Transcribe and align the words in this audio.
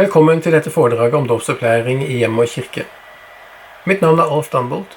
Velkommen 0.00 0.38
til 0.40 0.54
dette 0.54 0.70
foredraget 0.72 1.14
om 1.18 1.26
dåpsopplæring 1.28 1.98
i 2.06 2.14
hjem 2.22 2.38
og 2.40 2.48
kirke. 2.48 2.86
Mitt 3.84 4.00
navn 4.00 4.22
er 4.22 4.30
Alf 4.32 4.48
Danbolt. 4.48 4.94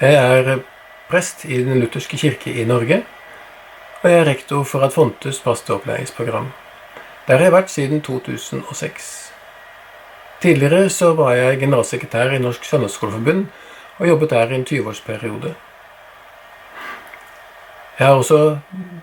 Jeg 0.00 0.14
er 0.14 0.60
prest 1.08 1.42
i 1.44 1.58
Den 1.64 1.80
lutherske 1.80 2.16
kirke 2.16 2.52
i 2.52 2.64
Norge, 2.64 3.00
og 4.02 4.10
jeg 4.10 4.20
er 4.20 4.28
rektor 4.28 4.62
for 4.62 4.86
Adfontes 4.86 5.40
pastoropplæringsprogram. 5.40 6.52
Der 7.26 7.36
har 7.36 7.44
jeg 7.48 7.52
vært 7.56 7.70
siden 7.70 8.02
2006. 8.02 9.10
Tidligere 10.40 10.88
så 10.88 11.12
var 11.14 11.34
jeg 11.34 11.58
generalsekretær 11.58 12.30
i 12.30 12.38
Norsk 12.38 12.64
Søndagsskoleforbund 12.64 13.46
og 13.98 14.08
jobbet 14.08 14.30
der 14.30 14.50
i 14.50 14.54
en 14.54 14.66
20-årsperiode. 14.70 15.54
Jeg 17.98 18.06
har 18.06 18.14
også 18.14 18.58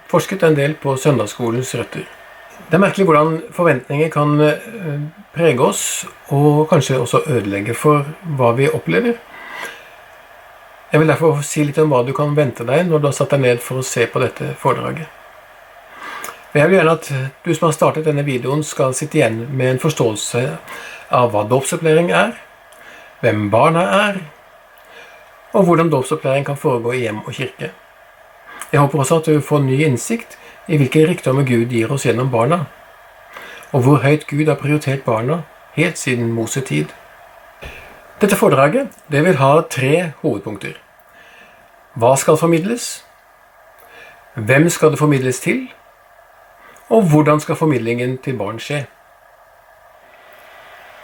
forsket 0.07 0.43
en 0.43 0.55
del 0.55 0.73
på 0.73 0.95
søndagsskolens 0.95 1.75
røtter. 1.75 2.22
Det 2.69 2.77
er 2.77 2.81
merkelig 2.81 3.05
hvordan 3.05 3.35
forventninger 3.53 4.09
kan 4.09 4.39
eh, 4.41 5.01
prege 5.35 5.61
oss, 5.61 5.83
og 6.33 6.67
kanskje 6.71 6.99
også 6.99 7.23
ødelegge 7.27 7.75
for 7.77 8.07
hva 8.37 8.53
vi 8.57 8.69
opplever. 8.69 9.19
Jeg 10.93 11.01
vil 11.01 11.09
derfor 11.09 11.41
si 11.45 11.63
litt 11.65 11.77
om 11.81 11.89
hva 11.89 12.03
du 12.05 12.13
kan 12.13 12.35
vente 12.37 12.65
deg 12.65 12.87
når 12.87 13.01
du 13.01 13.07
har 13.09 13.15
satt 13.17 13.31
deg 13.33 13.41
ned 13.41 13.61
for 13.65 13.81
å 13.81 13.85
se 13.85 14.05
på 14.09 14.21
dette 14.21 14.51
foredraget. 14.61 15.09
Jeg 16.53 16.69
vil 16.69 16.77
gjerne 16.77 16.93
at 16.93 17.07
du 17.45 17.49
som 17.55 17.65
har 17.65 17.73
startet 17.73 18.05
denne 18.05 18.25
videoen, 18.27 18.61
skal 18.61 18.93
sitte 18.93 19.17
igjen 19.17 19.39
med 19.49 19.71
en 19.71 19.81
forståelse 19.81 20.43
av 21.17 21.31
hva 21.33 21.47
dåpsopplæring 21.49 22.11
er, 22.13 22.35
hvem 23.23 23.47
barna 23.49 23.87
er, 24.09 24.19
og 25.53 25.65
hvordan 25.65 25.89
dåpsopplæring 25.89 26.45
kan 26.45 26.57
foregå 26.61 26.93
i 26.93 27.01
hjem 27.07 27.23
og 27.25 27.33
kirke. 27.33 27.71
Jeg 28.69 28.81
håper 28.81 29.01
også 29.01 29.17
at 29.21 29.29
du 29.29 29.41
får 29.41 29.65
ny 29.65 29.79
innsikt 29.85 30.37
i 30.67 30.77
hvilke 30.77 31.07
rikdommer 31.07 31.43
Gud 31.43 31.71
gir 31.71 31.91
oss 31.91 32.05
gjennom 32.05 32.31
barna, 32.31 32.65
og 33.71 33.83
hvor 33.83 34.03
høyt 34.03 34.27
Gud 34.27 34.47
har 34.47 34.59
prioritert 34.59 35.03
barna 35.03 35.41
helt 35.75 35.97
siden 35.97 36.31
Mosetid. 36.31 36.85
Dette 38.21 38.37
foredraget 38.37 38.93
det 39.11 39.23
vil 39.25 39.35
ha 39.35 39.61
tre 39.69 40.11
hovedpunkter. 40.21 40.77
Hva 41.93 42.15
skal 42.17 42.37
formidles? 42.37 43.03
Hvem 44.35 44.69
skal 44.69 44.91
det 44.91 44.99
formidles 44.99 45.39
til? 45.39 45.67
Og 46.89 47.01
hvordan 47.01 47.39
skal 47.39 47.55
formidlingen 47.55 48.17
til 48.17 48.37
barn 48.37 48.59
skje? 48.59 48.85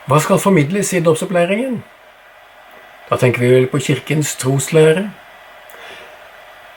Hva 0.09 0.19
skal 0.19 0.39
formidles 0.39 0.93
i 0.93 1.03
dåpsopplæringen? 1.05 1.83
Da 3.09 3.17
tenker 3.17 3.39
vi 3.39 3.51
vel 3.53 3.67
på 3.67 3.77
Kirkens 3.77 4.35
troslære. 4.35 5.11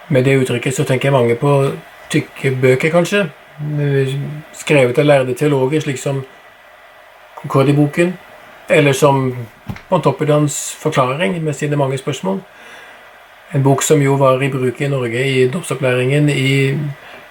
Med 0.09 0.25
det 0.25 0.37
uttrykket 0.41 0.77
så 0.77 0.85
tenker 0.85 1.09
jeg 1.09 1.13
mange 1.13 1.37
på 1.37 1.73
tykke 2.13 2.55
bøker, 2.63 2.93
kanskje. 2.93 3.27
Skrevet 4.57 4.99
av 4.99 5.09
lærde 5.09 5.35
teologer, 5.39 5.83
slik 5.85 6.01
som 6.01 6.23
Concordi-boken. 7.41 8.15
Eller 8.71 8.93
som 8.97 9.33
Montoppidans 9.91 10.59
forklaring 10.81 11.37
med 11.43 11.57
sine 11.59 11.77
mange 11.77 11.99
spørsmål. 11.99 12.41
En 13.53 13.63
bok 13.63 13.83
som 13.85 14.01
jo 14.01 14.15
var 14.17 14.43
i 14.43 14.49
bruk 14.49 14.81
i 14.81 14.89
Norge 14.89 15.25
i 15.29 15.49
dåpsopplæringen 15.53 16.29
i 16.33 16.79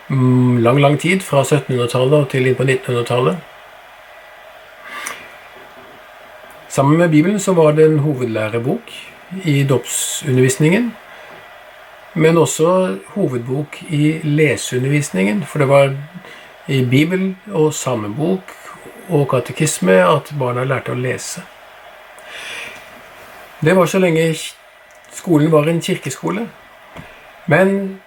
mm, 0.10 0.58
lang, 0.62 0.82
lang 0.82 1.00
tid. 1.00 1.24
Fra 1.26 1.42
1700-tallet 1.42 2.20
og 2.20 2.28
til 2.30 2.48
inn 2.48 2.58
på 2.58 2.68
1900-tallet. 2.68 3.48
Sammen 6.72 6.98
med 6.98 7.10
Bibelen 7.10 7.40
så 7.40 7.54
var 7.54 7.72
det 7.76 7.86
en 7.86 8.00
hovedlærebok 8.00 8.94
i 9.44 9.64
dåpsundervisningen 9.64 10.92
men 12.14 12.38
også 12.38 12.98
hovedbok 13.16 13.78
i 13.90 14.20
leseundervisningen. 14.24 15.44
For 15.46 15.60
det 15.60 15.70
var 15.70 15.94
i 16.68 16.86
Bibel 16.86 17.36
og 17.52 17.74
samebok 17.74 18.42
og 19.10 19.30
katekisme 19.30 19.94
at 20.04 20.34
barna 20.40 20.64
lærte 20.64 20.92
å 20.92 21.00
lese. 21.00 21.44
Det 23.62 23.76
var 23.78 23.86
så 23.86 24.00
lenge 24.00 24.34
skolen 25.14 25.52
var 25.52 25.70
en 25.70 25.82
kirkeskole. 25.82 26.48
Men 27.48 28.00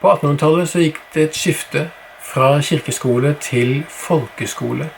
på 0.00 0.12
1800-tallet 0.12 0.68
så 0.68 0.82
gikk 0.84 1.00
det 1.14 1.22
et 1.28 1.36
skifte 1.36 1.88
fra 2.20 2.60
kirkeskole 2.62 3.34
til 3.42 3.82
folkeskole. 3.88 4.90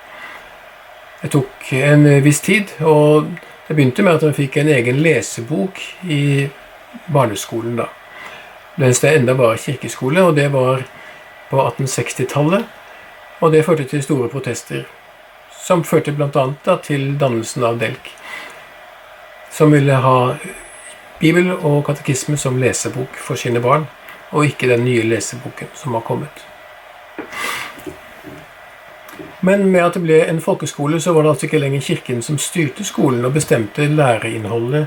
Det 1.22 1.31
tok 1.31 1.72
en 1.78 2.06
viss 2.25 2.41
tid, 2.43 2.75
og 2.81 3.31
det 3.69 3.76
begynte 3.76 4.03
med 4.03 4.19
at 4.19 4.26
man 4.26 4.37
fikk 4.37 4.59
en 4.59 4.72
egen 4.75 5.03
lesebok 5.05 5.81
i 6.10 6.49
barneskolen. 7.12 7.76
da 7.78 8.01
mens 8.77 9.00
det 9.00 9.16
enda 9.16 9.34
var 9.34 9.56
kirkeskole, 9.56 10.22
og 10.22 10.37
det 10.37 10.49
var 10.53 10.84
på 11.50 11.60
1860-tallet. 11.60 12.65
Og 13.41 13.53
det 13.53 13.65
førte 13.66 13.84
til 13.84 14.03
store 14.03 14.28
protester, 14.28 14.84
som 15.62 15.84
førte 15.84 16.12
bl.a. 16.12 16.77
til 16.84 17.16
dannelsen 17.19 17.65
av 17.66 17.81
DELK, 17.81 18.12
som 19.50 19.75
ville 19.75 19.99
ha 20.05 20.16
Bibel 21.21 21.53
og 21.53 21.84
katekisme 21.87 22.38
som 22.38 22.56
lesebok 22.59 23.19
for 23.19 23.38
sine 23.38 23.61
barn, 23.62 23.88
og 24.31 24.47
ikke 24.47 24.71
den 24.71 24.87
nye 24.87 25.05
leseboken 25.06 25.71
som 25.75 25.94
har 25.99 26.06
kommet. 26.06 26.51
Men 29.42 29.64
med 29.72 29.82
at 29.82 29.97
det 29.98 30.04
ble 30.04 30.20
en 30.22 30.41
folkeskole, 30.41 31.00
så 31.00 31.12
var 31.12 31.25
det 31.25 31.32
altså 31.32 31.47
ikke 31.48 31.58
lenger 31.58 31.80
Kirken 31.82 32.22
som 32.22 32.38
styrte 32.38 32.84
skolen 32.86 33.25
og 33.26 33.34
bestemte 33.34 33.88
læreinnholdet, 33.91 34.86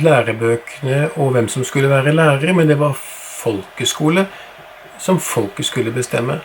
lærebøkene 0.00 1.10
og 1.16 1.30
hvem 1.34 1.48
som 1.48 1.64
skulle 1.64 1.90
være 1.90 2.14
lærere, 2.14 2.54
men 2.56 2.68
det 2.68 2.78
var 2.80 2.96
folkeskole 2.96 4.26
som 4.98 5.20
folket 5.20 5.68
skulle 5.68 5.92
bestemme. 5.92 6.40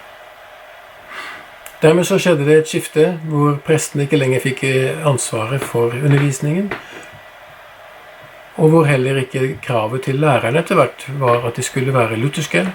Dermed 1.82 2.04
så 2.04 2.20
skjedde 2.20 2.46
det 2.46 2.58
et 2.58 2.68
skifte 2.68 3.06
hvor 3.26 3.56
prestene 3.66 4.04
ikke 4.06 4.20
lenger 4.20 4.44
fikk 4.44 4.64
ansvaret 5.08 5.64
for 5.64 5.96
undervisningen, 5.96 6.68
og 8.56 8.70
hvor 8.70 8.84
heller 8.86 9.24
ikke 9.24 9.56
kravet 9.64 10.04
til 10.04 10.20
lærerne 10.20 10.60
etter 10.60 10.76
hvert 10.76 11.08
var 11.24 11.48
at 11.48 11.56
de 11.56 11.64
skulle 11.64 11.94
være 11.94 12.20
lutherske, 12.20 12.68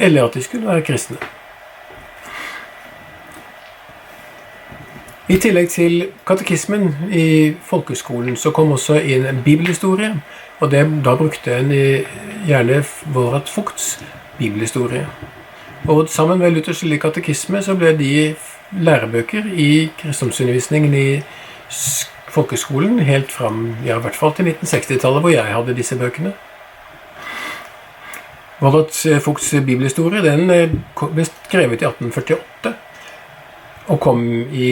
eller 0.00 0.24
at 0.24 0.34
de 0.34 0.42
skulle 0.42 0.66
være 0.66 0.82
kristne. 0.82 1.20
I 5.30 5.36
tillegg 5.38 5.68
til 5.70 6.08
katekismen 6.26 6.88
i 7.14 7.24
folkeskolen 7.62 8.34
så 8.34 8.50
kom 8.50 8.72
også 8.74 8.96
inn 8.98 9.28
en 9.30 9.36
bibelhistorie. 9.44 10.08
Og 10.58 10.72
det, 10.72 10.80
da 11.04 11.14
brukte 11.14 11.54
en 11.54 11.70
gjerne 12.48 12.80
Vårat 13.14 13.48
Fugts 13.48 13.92
bibelhistorie. 14.40 15.04
Og 15.86 16.08
sammen 16.10 16.38
med 16.38 16.50
Luthers 16.50 16.82
lille 16.82 16.98
katekisme 16.98 17.62
så 17.62 17.76
ble 17.78 17.94
de 17.96 18.34
lærebøker 18.74 19.46
i 19.54 19.70
kristendomsundervisningen 20.02 20.98
i 20.98 21.06
folkeskolen 22.30 22.98
helt 22.98 23.30
fram 23.32 23.76
ja, 23.86 23.96
i 23.96 24.02
hvert 24.02 24.18
fall 24.18 24.34
til 24.34 24.50
1960-tallet, 24.50 25.22
hvor 25.22 25.30
jeg 25.30 25.46
hadde 25.54 25.78
disse 25.78 25.98
bøkene. 25.98 26.34
Vårat 28.60 28.98
Fugts 29.22 29.54
bibelhistorie 29.62 30.26
den 30.26 30.50
eh, 30.50 30.78
ble 30.98 31.30
skrevet 31.30 31.86
i 31.86 31.86
1848 31.86 32.74
og 33.90 33.98
kom 33.98 34.22
i 34.54 34.70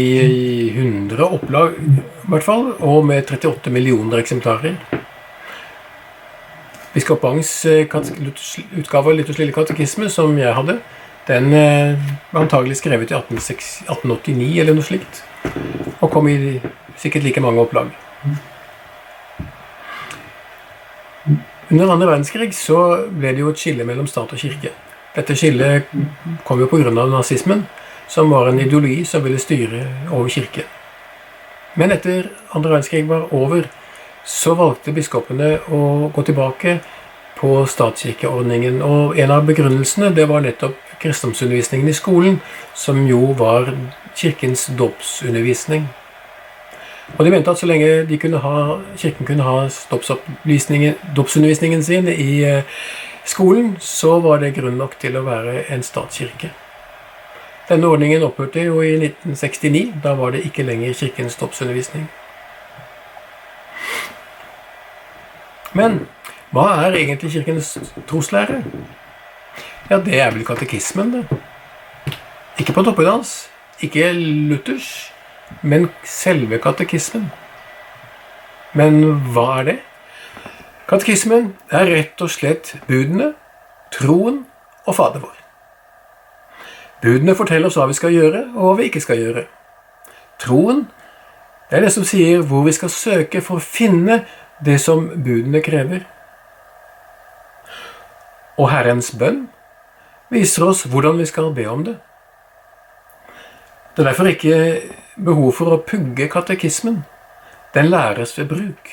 100 0.71 1.25
opplag, 1.27 1.75
i 1.75 2.31
hvert 2.31 2.47
fall, 2.47 2.71
og 2.79 3.07
med 3.09 3.27
38 3.27 3.73
millioner 3.75 4.21
eksemplarer. 4.23 4.77
Biskop 6.95 7.21
Bangs 7.23 7.51
eh, 7.67 7.87
utgave 8.79 9.11
av 9.11 9.17
Luthers 9.19 9.41
lille 9.41 9.55
katekisme, 9.55 10.09
som 10.11 10.39
jeg 10.39 10.55
hadde, 10.55 10.79
den 11.29 11.51
eh, 11.53 11.99
var 12.31 12.45
antagelig 12.45 12.79
skrevet 12.79 13.11
i 13.11 13.17
1889 13.19 14.61
eller 14.63 14.79
noe 14.79 14.87
slikt, 14.87 15.23
og 15.99 16.13
kom 16.15 16.31
i 16.31 16.61
sikkert 16.99 17.27
like 17.27 17.43
mange 17.43 17.63
opplag. 17.63 17.91
Under 21.69 21.91
andre 21.91 22.07
verdenskrig 22.09 22.55
så 22.57 22.79
ble 23.13 23.35
det 23.35 23.43
jo 23.43 23.51
et 23.53 23.61
skille 23.61 23.85
mellom 23.85 24.07
stat 24.09 24.31
og 24.33 24.41
kirke. 24.41 24.71
Dette 25.19 25.35
skillet 25.37 25.91
kom 26.47 26.63
jo 26.63 26.71
pga. 26.71 26.95
nazismen 26.95 27.67
som 28.09 28.31
var 28.31 28.49
en 28.49 28.61
ideologi 28.61 29.05
som 29.05 29.25
ville 29.25 29.39
styre 29.39 29.85
over 30.11 30.29
kirken. 30.29 30.65
Men 31.75 31.93
etter 31.93 32.31
andre 32.57 32.71
verdenskrig 32.71 33.07
var 33.09 33.29
over, 33.35 33.69
så 34.25 34.55
valgte 34.59 34.93
biskopene 34.93 35.59
å 35.73 36.11
gå 36.15 36.25
tilbake 36.27 36.79
på 37.39 37.63
statskirkeordningen. 37.71 38.83
Og 38.83 39.19
en 39.21 39.33
av 39.33 39.47
begrunnelsene 39.47 40.11
det 40.17 40.27
var 40.29 40.43
nettopp 40.45 40.77
kristendomsundervisningen 40.99 41.89
i 41.89 41.97
skolen, 41.97 42.41
som 42.75 43.05
jo 43.07 43.33
var 43.39 43.71
kirkens 44.19 44.67
dåpsundervisning. 44.79 45.87
Og 47.17 47.25
de 47.25 47.31
mente 47.33 47.51
at 47.51 47.61
så 47.61 47.69
lenge 47.69 48.19
kunne 48.21 48.41
ha, 48.43 48.79
kirken 48.99 49.27
kunne 49.27 49.47
ha 49.47 49.69
dåpsundervisningen 51.17 51.85
sin 51.85 52.09
i 52.13 52.43
eh, 52.45 52.65
skolen, 53.25 53.77
så 53.81 54.19
var 54.21 54.43
det 54.43 54.57
grunn 54.59 54.77
nok 54.81 54.99
til 55.01 55.17
å 55.17 55.25
være 55.25 55.63
en 55.73 55.85
statskirke. 55.87 56.51
Denne 57.69 57.87
ordningen 57.87 58.23
opphørte 58.25 58.63
jo 58.65 58.81
i 58.81 58.95
1969. 58.97 60.01
Da 60.05 60.15
var 60.17 60.33
det 60.33 60.47
ikke 60.49 60.65
lenger 60.65 60.95
Kirkens 60.97 61.37
toppsundervisning. 61.37 62.07
Men 65.77 65.99
hva 66.53 66.65
er 66.87 66.97
egentlig 66.97 67.35
Kirkens 67.35 67.75
troslære? 68.09 68.63
Ja, 69.91 69.99
det 70.01 70.21
er 70.21 70.33
vel 70.33 70.47
katekismen, 70.49 71.13
det. 71.13 71.39
Ikke 72.59 72.73
på 72.73 72.83
toppedans, 72.83 73.51
ikke 73.81 74.13
Luthers, 74.13 75.13
men 75.63 75.91
selve 76.05 76.59
katekismen. 76.59 77.29
Men 78.73 79.03
hva 79.33 79.47
er 79.59 79.69
det? 79.69 79.77
Katekismen 80.89 81.53
er 81.69 81.93
rett 81.93 82.25
og 82.25 82.33
slett 82.33 82.75
budene, 82.89 83.35
troen 83.93 84.47
og 84.87 84.97
Fader 84.97 85.21
vår. 85.25 85.48
Budene 87.03 87.35
forteller 87.39 87.71
oss 87.71 87.79
hva 87.79 87.87
vi 87.91 87.97
skal 87.99 88.15
gjøre, 88.15 88.43
og 88.55 88.63
hva 88.65 88.75
vi 88.79 88.89
ikke 88.89 89.03
skal 89.03 89.21
gjøre. 89.21 89.45
Troen 90.43 90.87
er 91.71 91.85
det 91.85 91.93
som 91.95 92.07
sier 92.07 92.43
hvor 92.47 92.65
vi 92.67 92.75
skal 92.75 92.91
søke 92.93 93.43
for 93.45 93.59
å 93.59 93.65
finne 93.65 94.23
det 94.65 94.79
som 94.83 95.07
budene 95.15 95.63
krever. 95.63 96.07
Og 98.59 98.71
Herrens 98.73 99.13
bønn 99.15 99.45
viser 100.33 100.67
oss 100.67 100.85
hvordan 100.91 101.21
vi 101.21 101.27
skal 101.31 101.53
be 101.55 101.67
om 101.71 101.85
det. 101.87 101.99
Det 103.95 104.03
er 104.03 104.11
derfor 104.11 104.31
ikke 104.31 104.57
behov 105.27 105.53
for 105.59 105.75
å 105.75 105.83
pugge 105.83 106.29
katekismen. 106.31 107.03
Den 107.75 107.91
læres 107.93 108.37
ved 108.39 108.49
bruk. 108.51 108.91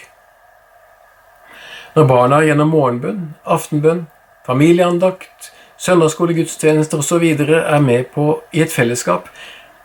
Når 1.96 2.08
barna 2.10 2.42
gjennom 2.44 2.74
morgenbønn, 2.74 3.36
aftenbønn, 3.46 4.08
familieandakt, 4.46 5.52
søndagsskolegudstjenester 5.86 6.98
osv. 6.98 7.24
er 7.56 7.80
med 7.80 8.12
på 8.14 8.42
i 8.54 8.62
et 8.62 8.74
fellesskap 8.74 9.30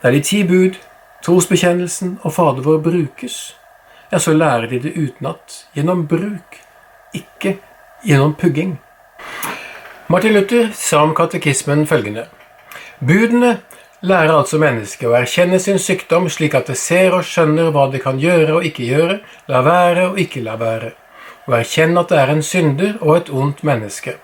der 0.02 0.10
de 0.16 0.20
ti 0.24 0.42
bud, 0.48 0.78
trosbekjennelsen 1.24 2.18
og 2.22 2.32
Fader 2.32 2.64
vår 2.64 2.78
brukes, 2.78 3.56
ja, 4.12 4.18
så 4.18 4.32
lærer 4.32 4.66
de 4.66 4.78
det 4.80 4.94
utenat, 4.96 5.66
gjennom 5.74 6.06
bruk, 6.08 6.56
ikke 7.14 7.58
gjennom 8.06 8.34
pugging. 8.34 8.78
Martin 10.08 10.32
Luther 10.32 10.70
sa 10.74 11.02
om 11.04 11.12
katekismen 11.14 11.84
følgende 11.86 12.24
Budene 12.98 13.58
lærer 14.00 14.32
altså 14.34 14.58
mennesket 14.58 15.08
å 15.08 15.14
erkjenne 15.16 15.60
sin 15.60 15.78
sykdom 15.78 16.28
slik 16.32 16.56
at 16.56 16.72
det 16.72 16.78
ser 16.80 17.14
og 17.16 17.28
skjønner 17.28 17.70
hva 17.74 17.86
det 17.92 18.02
kan 18.02 18.18
gjøre 18.20 18.56
og 18.56 18.66
ikke 18.66 18.88
gjøre, 18.88 19.20
la 19.52 19.60
være 19.64 20.08
og 20.08 20.18
ikke 20.20 20.42
la 20.44 20.56
være, 20.60 20.90
og 21.46 21.54
erkjenne 21.60 22.00
at 22.00 22.10
det 22.10 22.18
er 22.24 22.34
en 22.34 22.42
synder 22.42 22.98
og 23.00 23.16
et 23.16 23.30
ondt 23.30 23.62
menneske. 23.68 24.16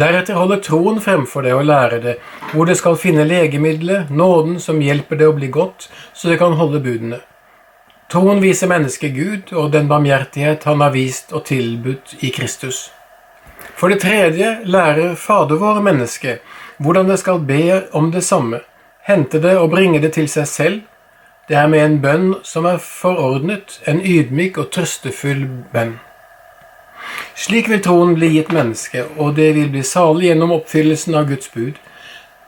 Deretter 0.00 0.38
holder 0.38 0.62
troen 0.64 1.00
fremfor 1.02 1.46
det 1.46 1.54
og 1.54 1.66
lærer 1.68 2.02
det, 2.02 2.16
hvor 2.52 2.66
det 2.68 2.78
skal 2.80 2.98
finne 3.00 3.26
legemiddelet, 3.28 4.10
nåden 4.10 4.58
som 4.60 4.82
hjelper 4.82 5.20
det 5.20 5.28
å 5.28 5.36
bli 5.36 5.52
godt, 5.54 5.88
så 6.12 6.30
det 6.30 6.40
kan 6.42 6.58
holde 6.58 6.82
budene. 6.84 7.20
Troen 8.12 8.42
viser 8.42 8.68
mennesket 8.70 9.14
Gud 9.14 9.54
og 9.56 9.72
den 9.72 9.88
barmhjertighet 9.90 10.66
han 10.68 10.82
har 10.84 10.92
vist 10.94 11.32
og 11.32 11.46
tilbudt 11.48 12.18
i 12.20 12.30
Kristus. 12.34 12.90
For 13.74 13.90
det 13.90 14.04
tredje 14.04 14.60
lærer 14.64 15.16
Fader 15.18 15.58
vår 15.58 15.80
menneske 15.82 16.38
hvordan 16.78 17.08
det 17.10 17.18
skal 17.18 17.40
be 17.40 17.82
om 17.92 18.10
det 18.12 18.24
samme, 18.24 18.60
hente 19.06 19.40
det 19.42 19.56
og 19.58 19.70
bringe 19.70 20.00
det 20.02 20.12
til 20.16 20.28
seg 20.28 20.46
selv. 20.48 20.80
Det 21.48 21.56
er 21.56 21.68
med 21.68 21.84
en 21.84 22.00
bønn 22.00 22.28
som 22.42 22.64
er 22.64 22.80
forordnet, 22.80 23.80
en 23.86 24.00
ydmyk 24.00 24.58
og 24.58 24.70
trøstefull 24.72 25.46
bønn. 25.72 25.98
Slik 27.34 27.68
vil 27.68 27.82
troen 27.82 28.14
bli 28.14 28.30
gitt 28.36 28.52
menneske, 28.54 29.04
og 29.18 29.34
det 29.36 29.50
vil 29.56 29.72
bli 29.72 29.82
salig 29.82 30.30
gjennom 30.30 30.54
oppfyllelsen 30.54 31.16
av 31.18 31.26
Guds 31.28 31.50
bud. 31.54 31.80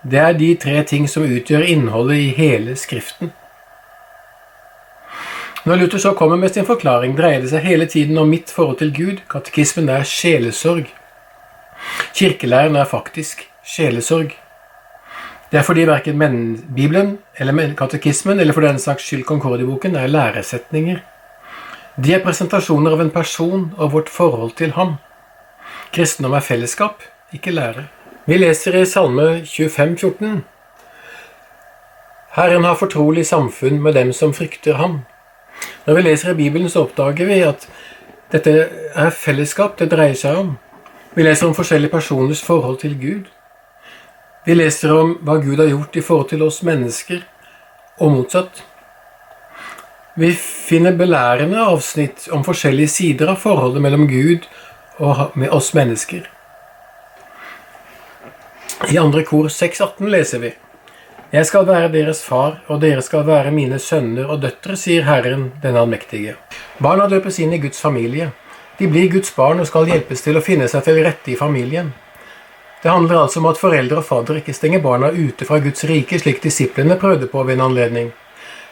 Det 0.07 0.21
er 0.23 0.39
de 0.39 0.53
tre 0.63 0.83
ting 0.87 1.09
som 1.11 1.27
utgjør 1.27 1.67
innholdet 1.67 2.23
i 2.23 2.31
hele 2.37 2.77
Skriften. 2.79 3.33
Når 5.67 5.81
Luther 5.81 5.99
så 5.99 6.13
kommer 6.15 6.39
med 6.39 6.55
sin 6.55 6.67
forklaring, 6.67 7.17
dreier 7.19 7.43
det 7.43 7.51
seg 7.51 7.65
hele 7.67 7.89
tiden 7.91 8.19
om 8.23 8.29
mitt 8.31 8.53
forhold 8.55 8.79
til 8.79 8.93
Gud. 8.95 9.25
Katekismen 9.31 9.89
er 9.91 10.07
sjelesorg. 10.07 10.87
Kirkelæren 12.15 12.77
er 12.79 12.87
faktisk 12.87 13.43
sjelesorg. 13.67 14.31
Det 15.51 15.59
er 15.59 15.67
fordi 15.67 15.87
verken 15.87 16.23
Bibelen 16.77 17.19
eller 17.39 17.75
katekismen 17.75 18.41
eller 18.41 18.53
for 18.53 18.61
den 18.61 18.79
saks 18.79 19.03
skyld 19.03 19.25
Konkordieboken, 19.25 19.97
er 19.97 20.07
læresetninger. 20.07 21.03
De 21.97 22.13
er 22.13 22.21
presentasjoner 22.21 22.93
av 22.93 23.01
en 23.01 23.11
person 23.13 23.71
og 23.79 23.93
vårt 23.95 24.11
forhold 24.13 24.51
til 24.59 24.75
ham. 24.77 24.99
Kristendom 25.97 26.35
er 26.37 26.45
fellesskap, 26.45 27.01
ikke 27.33 27.55
lære. 27.55 27.87
Vi 28.27 28.37
leser 28.37 28.77
i 28.77 28.85
Salme 28.85 29.47
25, 29.47 29.97
14. 29.97 30.45
Herren 32.37 32.69
har 32.69 32.77
fortrolig 32.77 33.25
samfunn 33.27 33.81
med 33.81 33.97
dem 33.97 34.13
som 34.13 34.35
frykter 34.37 34.77
ham. 34.77 34.99
Når 35.87 35.95
vi 35.95 36.03
leser 36.03 36.31
i 36.35 36.37
Bibelen, 36.43 36.69
så 36.69 36.85
oppdager 36.85 37.31
vi 37.31 37.41
at 37.47 37.65
dette 38.33 38.53
er 38.93 39.11
fellesskap 39.17 39.79
det 39.81 39.89
dreier 39.95 40.19
seg 40.21 40.37
om. 40.43 40.55
Vi 41.17 41.25
leser 41.25 41.49
om 41.49 41.57
forskjellige 41.57 41.97
personers 41.97 42.45
forhold 42.45 42.83
til 42.85 42.99
Gud. 43.01 43.33
Vi 44.45 44.55
leser 44.55 44.93
om 44.93 45.17
hva 45.25 45.41
Gud 45.41 45.57
har 45.65 45.73
gjort 45.73 45.97
i 45.97 46.05
forhold 46.05 46.29
til 46.29 46.45
oss 46.45 46.61
mennesker, 46.63 47.25
og 47.99 48.13
motsatt. 48.13 48.67
Vi 50.19 50.33
finner 50.33 50.93
belærende 50.97 51.61
avsnitt 51.61 52.29
om 52.33 52.45
forskjellige 52.45 52.89
sider 52.89 53.35
av 53.35 53.43
forholdet 53.43 53.83
mellom 53.85 54.07
Gud 54.09 54.47
og 54.97 55.37
med 55.37 55.53
oss 55.53 55.75
mennesker. 55.77 56.23
I 58.89 58.97
andre 58.97 59.25
kor 59.29 59.51
6,18 59.53 60.09
leser 60.09 60.41
vi 60.41 60.55
jeg 61.35 61.47
skal 61.49 61.65
være 61.67 61.89
deres 61.91 62.21
far, 62.23 62.61
og 62.71 62.79
dere 62.81 63.03
skal 63.03 63.25
være 63.27 63.51
mine 63.51 63.81
sønner 63.83 64.29
og 64.31 64.45
døtre, 64.45 64.77
sier 64.79 65.03
Herren 65.05 65.49
den 65.61 65.77
allmektige. 65.77 66.37
Barna 66.79 67.09
døpes 67.11 67.41
inn 67.43 67.53
i 67.53 67.59
Guds 67.59 67.81
familie. 67.83 68.31
De 68.79 68.87
blir 68.87 69.11
Guds 69.11 69.33
barn 69.35 69.61
og 69.61 69.67
skal 69.67 69.91
hjelpes 69.91 70.23
til 70.23 70.39
å 70.39 70.45
finne 70.47 70.69
seg 70.71 70.85
til 70.87 71.01
rette 71.03 71.33
i 71.33 71.37
familien. 71.37 71.91
Det 72.83 72.93
handler 72.93 73.25
altså 73.25 73.43
om 73.43 73.51
at 73.51 73.59
foreldre 73.59 73.99
og 73.99 74.07
fadder 74.07 74.39
ikke 74.39 74.55
stenger 74.55 74.85
barna 74.85 75.11
ute 75.11 75.49
fra 75.49 75.59
Guds 75.65 75.83
rike, 75.91 76.21
slik 76.23 76.41
disiplene 76.45 76.97
prøvde 77.01 77.27
på 77.33 77.43
ved 77.43 77.59
en 77.59 77.67
anledning. 77.67 78.15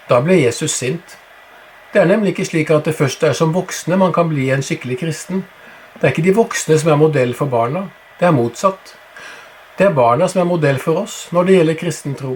Da 0.09 0.23
ble 0.23 0.39
Jesus 0.39 0.79
sint. 0.79 1.19
Det 1.95 2.03
er 2.03 2.09
nemlig 2.11 2.33
ikke 2.33 2.45
slik 2.49 2.71
at 2.75 2.89
det 2.89 2.97
først 2.99 3.21
er 3.23 3.37
som 3.39 3.53
voksne 3.55 3.95
man 3.95 4.11
kan 4.13 4.27
bli 4.27 4.49
en 4.51 4.65
skikkelig 4.67 4.97
kristen. 4.99 5.45
Det 5.95 6.09
er 6.09 6.11
ikke 6.11 6.25
de 6.27 6.33
voksne 6.35 6.79
som 6.81 6.91
er 6.91 6.99
modell 6.99 7.35
for 7.39 7.47
barna. 7.47 7.85
Det 8.19 8.27
er 8.27 8.35
motsatt. 8.35 8.97
Det 9.79 9.87
er 9.87 9.95
barna 9.95 10.27
som 10.27 10.43
er 10.43 10.49
modell 10.51 10.81
for 10.83 11.05
oss 11.05 11.29
når 11.31 11.47
det 11.47 11.55
gjelder 11.55 11.79
kristen 11.79 12.19
tro. 12.19 12.33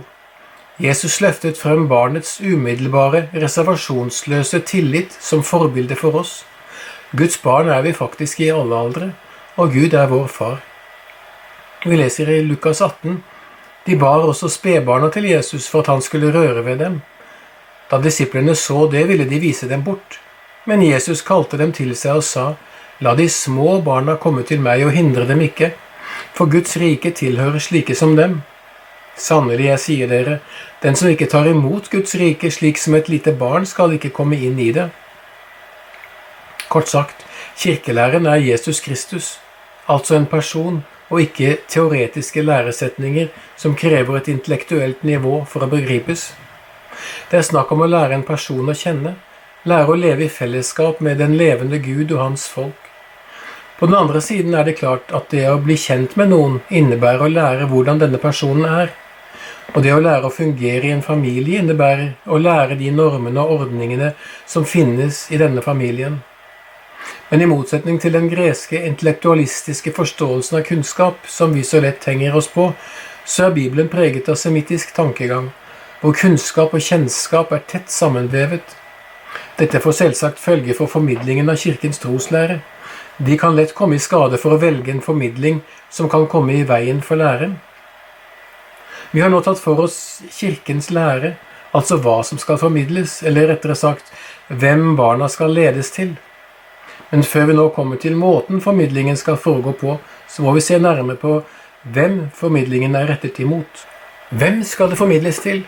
Jesus 0.79 1.19
løftet 1.19 1.59
frem 1.59 1.89
barnets 1.91 2.37
umiddelbare, 2.39 3.25
reservasjonsløse 3.35 4.63
tillit 4.63 5.19
som 5.19 5.43
forbilde 5.43 5.99
for 5.99 6.23
oss. 6.23 6.45
Guds 7.19 7.43
barn 7.43 7.67
er 7.67 7.83
vi 7.83 7.97
faktisk 7.99 8.47
i 8.47 8.53
alle 8.55 8.79
aldre, 8.79 9.13
og 9.59 9.75
Gud 9.75 9.91
er 9.91 10.07
vår 10.07 10.31
far. 10.31 10.59
Vi 11.83 11.99
leser 11.99 12.31
i 12.31 12.45
Lukas 12.47 12.79
18. 12.79 13.25
De 13.91 13.99
bar 13.99 14.23
også 14.23 14.55
spedbarna 14.55 15.11
til 15.11 15.27
Jesus 15.33 15.67
for 15.67 15.83
at 15.83 15.97
han 15.97 16.03
skulle 16.03 16.31
røre 16.31 16.63
ved 16.63 16.79
dem. 16.79 17.01
Da 17.91 17.99
disiplene 17.99 18.55
så 18.55 18.87
det, 18.93 19.07
ville 19.09 19.25
de 19.25 19.41
vise 19.41 19.69
dem 19.69 19.83
bort. 19.85 20.21
Men 20.69 20.83
Jesus 20.85 21.23
kalte 21.25 21.57
dem 21.57 21.73
til 21.73 21.95
seg 21.97 22.21
og 22.21 22.27
sa, 22.27 22.47
La 23.01 23.15
de 23.15 23.29
små 23.31 23.79
barna 23.87 24.17
komme 24.19 24.43
til 24.43 24.59
meg 24.61 24.83
og 24.85 24.91
hindre 24.93 25.25
dem 25.29 25.41
ikke 25.45 25.71
for 26.35 26.51
Guds 26.51 26.77
rike 26.81 27.13
tilhører 27.15 27.63
slike 27.63 27.95
som 27.95 28.17
dem. 28.19 28.41
Sannelig, 29.19 29.67
jeg 29.67 29.83
sier 29.83 30.11
dere, 30.11 30.39
den 30.83 30.97
som 30.99 31.11
ikke 31.11 31.29
tar 31.31 31.49
imot 31.51 31.91
Guds 31.91 32.15
rike 32.19 32.51
slik 32.55 32.79
som 32.79 32.95
et 32.95 33.09
lite 33.11 33.35
barn, 33.39 33.67
skal 33.67 33.95
ikke 33.97 34.13
komme 34.15 34.39
inn 34.39 34.59
i 34.63 34.71
det. 34.75 34.89
Kort 36.69 36.91
sagt, 36.91 37.25
kirkelæren 37.59 38.27
er 38.27 38.43
Jesus 38.43 38.81
Kristus, 38.85 39.39
altså 39.89 40.19
en 40.19 40.27
person, 40.27 40.85
og 41.09 41.23
ikke 41.23 41.57
teoretiske 41.69 42.43
læresetninger 42.45 43.31
som 43.57 43.75
krever 43.75 44.19
et 44.19 44.29
intellektuelt 44.29 45.03
nivå 45.03 45.41
for 45.49 45.65
å 45.65 45.71
begripes. 45.73 46.29
Det 47.31 47.41
er 47.41 47.49
snakk 47.49 47.73
om 47.73 47.83
å 47.85 47.91
lære 47.91 48.17
en 48.19 48.27
person 48.27 48.69
å 48.69 48.77
kjenne, 48.77 49.15
lære 49.69 49.93
å 49.93 49.99
leve 49.99 50.27
i 50.27 50.33
fellesskap 50.33 51.01
med 51.05 51.19
den 51.23 51.37
levende 51.39 51.79
Gud 51.83 52.13
og 52.13 52.23
hans 52.23 52.47
folk. 52.49 52.89
På 53.79 53.87
den 53.87 53.95
andre 53.95 54.21
siden 54.21 54.55
er 54.59 54.65
det 54.67 54.79
klart 54.81 55.13
at 55.15 55.29
det 55.31 55.45
å 55.51 55.61
bli 55.63 55.77
kjent 55.79 56.17
med 56.19 56.33
noen 56.33 56.57
innebærer 56.69 57.27
å 57.27 57.31
lære 57.31 57.69
hvordan 57.71 58.01
denne 58.01 58.19
personen 58.19 58.67
er. 58.67 58.91
Og 59.77 59.85
det 59.85 59.93
å 59.95 60.01
lære 60.03 60.27
å 60.27 60.35
fungere 60.35 60.89
i 60.89 60.95
en 60.97 61.05
familie 61.05 61.61
innebærer 61.61 62.17
å 62.27 62.41
lære 62.43 62.79
de 62.81 62.91
normene 62.91 63.45
og 63.45 63.67
ordningene 63.67 64.15
som 64.49 64.67
finnes 64.67 65.27
i 65.31 65.39
denne 65.39 65.63
familien. 65.63 66.19
Men 67.29 67.45
i 67.45 67.47
motsetning 67.47 68.01
til 68.01 68.17
den 68.17 68.27
greske 68.33 68.81
intellektualistiske 68.89 69.93
forståelsen 69.95 70.59
av 70.59 70.65
kunnskap, 70.67 71.29
som 71.29 71.53
vi 71.55 71.63
så 71.63 71.83
lett 71.85 72.09
henger 72.09 72.35
oss 72.41 72.49
på, 72.51 72.73
så 73.29 73.47
er 73.47 73.55
Bibelen 73.55 73.91
preget 73.93 74.29
av 74.33 74.41
semittisk 74.41 74.95
tankegang, 74.97 75.51
hvor 76.01 76.15
kunnskap 76.15 76.75
og 76.75 76.83
kjennskap 76.83 77.53
er 77.53 77.65
tett 77.67 77.91
sammenvevet. 77.91 78.77
Dette 79.59 79.81
får 79.83 79.97
selvsagt 79.99 80.39
følge 80.39 80.77
for 80.79 80.91
formidlingen 80.91 81.51
av 81.51 81.59
Kirkens 81.59 81.99
troslære. 81.99 82.61
De 83.19 83.39
kan 83.39 83.57
lett 83.59 83.75
komme 83.75 83.99
i 83.99 84.03
skade 84.03 84.39
for 84.39 84.55
å 84.55 84.61
velge 84.63 84.93
en 84.95 85.03
formidling 85.03 85.63
som 85.91 86.07
kan 86.11 86.29
komme 86.31 86.55
i 86.55 86.67
veien 86.67 87.01
for 87.03 87.19
læren. 87.19 87.57
Vi 89.11 89.21
har 89.25 89.33
nå 89.33 89.41
tatt 89.43 89.59
for 89.59 89.81
oss 89.83 90.23
Kirkens 90.31 90.91
lære, 90.95 91.35
altså 91.75 91.99
hva 91.99 92.21
som 92.23 92.39
skal 92.39 92.61
formidles, 92.61 93.23
eller 93.27 93.49
rettere 93.51 93.75
sagt 93.75 94.13
hvem 94.49 94.95
barna 94.97 95.27
skal 95.33 95.51
ledes 95.57 95.91
til. 95.97 96.15
Men 97.11 97.25
før 97.25 97.49
vi 97.49 97.57
nå 97.57 97.65
kommer 97.75 97.99
til 97.99 98.15
måten 98.21 98.61
formidlingen 98.61 99.17
skal 99.17 99.41
foregå 99.41 99.73
på, 99.81 99.97
så 100.29 100.45
må 100.45 100.53
vi 100.55 100.63
se 100.63 100.79
nærmere 100.79 101.19
på 101.19 101.41
hvem 101.89 102.29
formidlingen 102.37 102.95
er 102.95 103.09
rettet 103.11 103.41
imot. 103.43 103.83
Hvem 104.31 104.63
skal 104.63 104.93
det 104.93 105.01
formidles 105.01 105.41
til? 105.43 105.65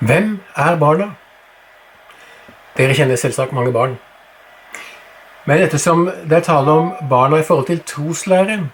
Hvem 0.00 0.40
er 0.56 0.76
barna? 0.76 1.10
Dere 2.76 2.94
kjenner 2.94 3.16
selvsagt 3.16 3.52
mange 3.54 3.72
barn. 3.72 3.98
Men 5.46 5.62
ettersom 5.62 6.06
det 6.24 6.38
er 6.38 6.46
tale 6.46 6.72
om 6.72 6.92
barna 7.10 7.38
i 7.38 7.46
forhold 7.46 7.66
til 7.66 7.82
troslæren, 7.86 8.72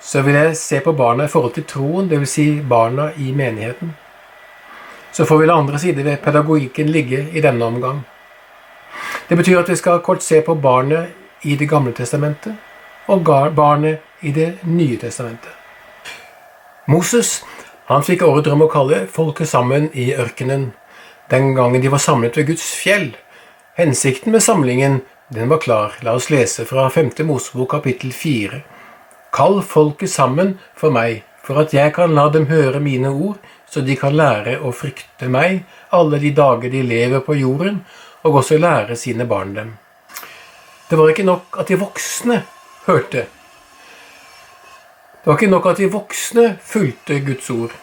så 0.00 0.22
vil 0.22 0.34
jeg 0.34 0.56
se 0.56 0.80
på 0.80 0.92
barna 0.92 1.24
i 1.24 1.28
forhold 1.28 1.52
til 1.52 1.64
troen, 1.64 2.08
dvs. 2.10 2.30
Si 2.30 2.60
barna 2.68 3.10
i 3.16 3.32
menigheten. 3.32 3.94
Så 5.12 5.24
får 5.24 5.38
vi 5.38 5.46
la 5.46 5.58
andre 5.58 5.78
sider 5.78 6.02
ved 6.02 6.16
pedagogikken 6.16 6.88
ligge 6.88 7.28
i 7.32 7.40
denne 7.40 7.64
omgang. 7.64 8.02
Det 9.28 9.36
betyr 9.36 9.58
at 9.58 9.68
vi 9.68 9.76
skal 9.76 10.00
kort 10.00 10.22
se 10.22 10.40
på 10.40 10.54
barnet 10.54 11.06
i 11.42 11.56
Det 11.56 11.68
gamle 11.68 11.92
testamentet 11.92 12.56
og 13.06 13.24
barnet 13.56 13.98
i 14.20 14.32
Det 14.32 14.58
nye 14.64 14.96
testamentet. 14.96 15.50
Moses 16.86 17.44
han 17.90 18.04
fikk 18.06 18.22
ordre 18.22 18.54
om 18.54 18.62
å 18.62 18.70
kalle 18.70 19.04
folket 19.10 19.50
sammen 19.50 19.88
i 19.98 20.12
ørkenen 20.14 20.68
den 21.30 21.54
gangen 21.54 21.82
de 21.82 21.90
var 21.90 22.02
samlet 22.02 22.36
ved 22.38 22.46
Guds 22.52 22.68
fjell. 22.74 23.12
Hensikten 23.78 24.34
med 24.34 24.42
samlingen 24.42 25.00
den 25.30 25.50
var 25.50 25.58
klar. 25.62 25.96
La 26.02 26.16
oss 26.18 26.26
lese 26.30 26.64
fra 26.66 26.88
5. 26.90 27.12
Mosebok 27.26 27.70
kapittel 27.70 28.12
4. 28.14 28.60
Kall 29.34 29.60
folket 29.62 30.10
sammen 30.10 30.56
for 30.74 30.94
meg, 30.94 31.22
for 31.42 31.62
at 31.62 31.74
jeg 31.74 31.94
kan 31.94 32.14
la 32.14 32.28
dem 32.34 32.48
høre 32.50 32.82
mine 32.82 33.10
ord, 33.10 33.38
så 33.70 33.82
de 33.86 33.94
kan 33.98 34.14
lære 34.14 34.56
å 34.58 34.74
frykte 34.74 35.30
meg 35.30 35.62
alle 35.94 36.18
de 36.18 36.34
dager 36.34 36.70
de 36.70 36.82
lever 36.82 37.22
på 37.26 37.38
jorden, 37.38 37.84
og 38.26 38.40
også 38.42 38.58
lære 38.58 38.98
sine 38.98 39.26
barn 39.26 39.54
dem. 39.54 39.76
Det 40.90 40.98
var 40.98 41.10
ikke 41.10 41.26
nok 41.26 41.62
at 41.62 41.70
de 41.70 41.78
voksne 41.78 42.42
hørte. 42.86 43.28
Det 45.20 45.28
var 45.28 45.36
ikke 45.36 45.52
nok 45.52 45.66
at 45.68 45.80
de 45.80 45.90
voksne 45.92 46.44
fulgte 46.64 47.18
Guds 47.20 47.50
ord. 47.50 47.74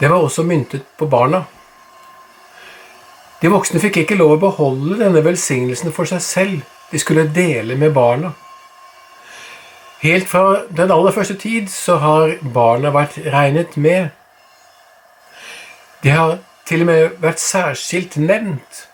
Det 0.00 0.10
var 0.10 0.20
også 0.20 0.42
myntet 0.44 0.84
på 0.98 1.06
barna. 1.06 1.44
De 3.40 3.48
voksne 3.48 3.80
fikk 3.80 4.02
ikke 4.02 4.18
lov 4.18 4.34
å 4.34 4.42
beholde 4.42 4.98
denne 5.00 5.22
velsignelsen 5.24 5.94
for 5.94 6.10
seg 6.10 6.20
selv. 6.22 6.60
De 6.92 7.00
skulle 7.00 7.28
dele 7.32 7.78
med 7.80 7.94
barna. 7.96 8.34
Helt 10.02 10.28
fra 10.28 10.64
den 10.68 10.92
aller 10.94 11.16
første 11.16 11.34
tid 11.34 11.70
så 11.72 11.96
har 12.02 12.36
barna 12.54 12.92
vært 12.94 13.16
regnet 13.24 13.76
med. 13.76 14.10
De 16.04 16.12
har 16.12 16.38
til 16.68 16.84
og 16.84 16.90
med 16.90 17.16
vært 17.22 17.40
særskilt 17.42 18.18
nevnt. 18.20 18.84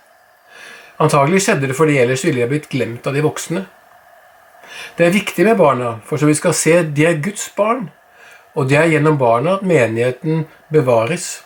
Antagelig 1.02 1.42
skjedde 1.44 1.68
det 1.68 1.76
fordi 1.76 1.98
ellers 1.98 2.22
ville 2.24 2.40
de 2.40 2.52
blitt 2.54 2.70
glemt 2.70 3.06
av 3.06 3.16
de 3.16 3.24
voksne. 3.24 3.66
Det 4.96 5.06
er 5.06 5.14
viktig 5.14 5.46
med 5.46 5.58
barna, 5.58 5.98
for 6.04 6.20
som 6.20 6.30
vi 6.30 6.36
skal 6.38 6.54
se 6.56 6.82
de 6.82 7.06
er 7.08 7.22
Guds 7.22 7.48
barn, 7.56 7.88
og 8.54 8.68
det 8.70 8.78
er 8.78 8.92
gjennom 8.94 9.18
barna 9.18 9.58
at 9.58 9.66
menigheten 9.66 10.46
bevares. 10.72 11.42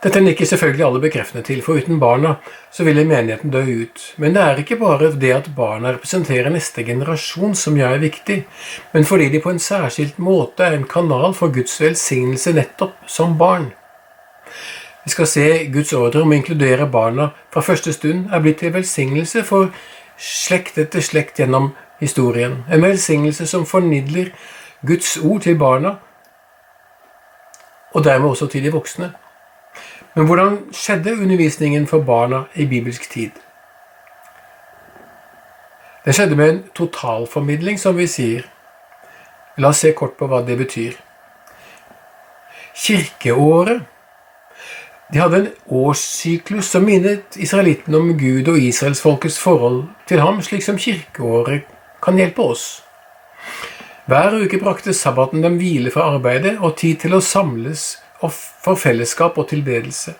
Dette 0.00 0.20
nikker 0.24 0.48
selvfølgelig 0.48 0.84
alle 0.86 1.00
bekreftende 1.02 1.44
til, 1.44 1.58
for 1.60 1.76
uten 1.76 1.98
barna 2.00 2.38
så 2.72 2.86
ville 2.86 3.04
menigheten 3.04 3.52
dø 3.52 3.60
ut. 3.60 4.04
Men 4.16 4.32
det 4.32 4.42
er 4.42 4.62
ikke 4.62 4.78
bare 4.80 5.10
det 5.12 5.32
at 5.36 5.50
barna 5.56 5.92
representerer 5.92 6.48
neste 6.54 6.86
generasjon 6.88 7.52
som 7.54 7.76
gjør 7.76 7.98
det 7.98 8.06
viktig, 8.06 8.38
men 8.94 9.04
fordi 9.04 9.28
de 9.28 9.42
på 9.44 9.52
en 9.52 9.60
særskilt 9.60 10.16
måte 10.18 10.64
er 10.64 10.78
en 10.78 10.88
kanal 10.88 11.36
for 11.36 11.52
Guds 11.52 11.76
velsignelse 11.82 12.56
nettopp 12.56 12.96
som 13.06 13.36
barn. 13.38 13.74
Vi 15.04 15.12
skal 15.12 15.28
se 15.28 15.46
Guds 15.72 15.92
ordre 15.92 16.24
om 16.24 16.32
å 16.32 16.38
inkludere 16.38 16.88
barna 16.88 17.30
fra 17.52 17.60
første 17.64 17.92
stund 17.92 18.32
er 18.32 18.40
blitt 18.40 18.62
til 18.64 18.72
velsignelse 18.72 19.44
for 19.44 19.68
slekt 20.20 20.78
etter 20.78 21.00
slekt 21.00 21.40
gjennom 21.40 21.72
historien. 22.00 22.64
En 22.72 22.82
velsignelse 22.82 23.46
som 23.46 23.66
formidler 23.66 24.30
Guds 24.86 25.16
ord 25.16 25.40
til 25.40 25.58
barna, 25.58 25.96
og 27.92 28.04
dermed 28.04 28.28
også 28.28 28.46
til 28.46 28.64
de 28.64 28.72
voksne. 28.72 29.12
Men 30.14 30.26
hvordan 30.26 30.58
skjedde 30.72 31.12
undervisningen 31.12 31.86
for 31.86 32.02
barna 32.02 32.42
i 32.54 32.66
bibelsk 32.66 33.10
tid? 33.10 33.30
Det 36.04 36.14
skjedde 36.14 36.36
med 36.36 36.50
en 36.50 36.64
totalformidling, 36.74 37.80
som 37.80 37.96
vi 37.96 38.06
sier. 38.06 38.42
La 39.58 39.68
oss 39.68 39.82
se 39.84 39.92
kort 39.92 40.16
på 40.18 40.26
hva 40.26 40.40
det 40.46 40.56
betyr. 40.58 40.92
Kirkeåret 42.74 43.82
de 45.12 45.18
hadde 45.18 45.36
en 45.36 45.48
årssyklus 45.66 46.70
som 46.70 46.84
minnet 46.86 47.34
israelittene 47.36 47.98
om 47.98 48.12
Gud 48.18 48.48
og 48.48 48.58
israelsfolkets 48.62 49.40
forhold 49.42 49.82
til 50.06 50.22
ham, 50.22 50.38
slik 50.42 50.62
som 50.62 50.78
kirkeåret 50.78 51.66
kan 52.02 52.18
hjelpe 52.18 52.44
oss. 52.52 52.66
Hver 54.06 54.36
uke 54.38 54.58
brakte 54.62 54.94
sabbaten 54.94 55.42
dem 55.42 55.58
hvile 55.58 55.90
fra 55.90 56.12
arbeidet 56.14 56.56
og 56.58 56.76
tid 56.78 57.02
til 57.02 57.14
å 57.14 57.22
samles 57.22 57.98
for 58.20 58.78
fellesskap 58.78 59.38
og 59.38 59.48
tilbedelse. 59.50 60.14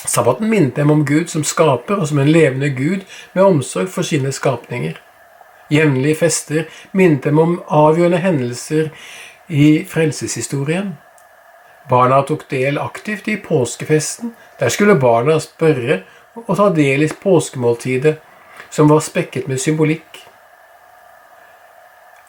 Sabbaten 0.00 0.48
minnet 0.48 0.76
dem 0.76 0.90
om 0.90 1.04
Gud 1.04 1.28
som 1.28 1.44
skaper 1.44 2.00
og 2.00 2.08
som 2.08 2.20
en 2.20 2.32
levende 2.32 2.70
Gud 2.76 3.04
med 3.34 3.44
omsorg 3.44 3.88
for 3.92 4.04
sine 4.04 4.32
skapninger. 4.32 4.96
Jevnlige 5.70 6.20
fester 6.20 6.64
minnet 6.92 7.24
dem 7.24 7.38
om 7.38 7.60
avgjørende 7.68 8.20
hendelser 8.20 8.90
i 9.48 9.84
frelseshistorien. 9.88 10.96
Barna 11.88 12.22
tok 12.22 12.48
del 12.50 12.78
aktivt 12.78 13.28
i 13.28 13.36
påskefesten. 13.36 14.34
Der 14.60 14.68
skulle 14.68 14.98
barna 15.00 15.38
spørre 15.40 16.02
og 16.46 16.56
ta 16.56 16.68
del 16.74 17.02
i 17.02 17.08
påskemåltidet, 17.22 18.18
som 18.70 18.88
var 18.90 19.00
spekket 19.02 19.48
med 19.48 19.58
symbolikk. 19.58 20.20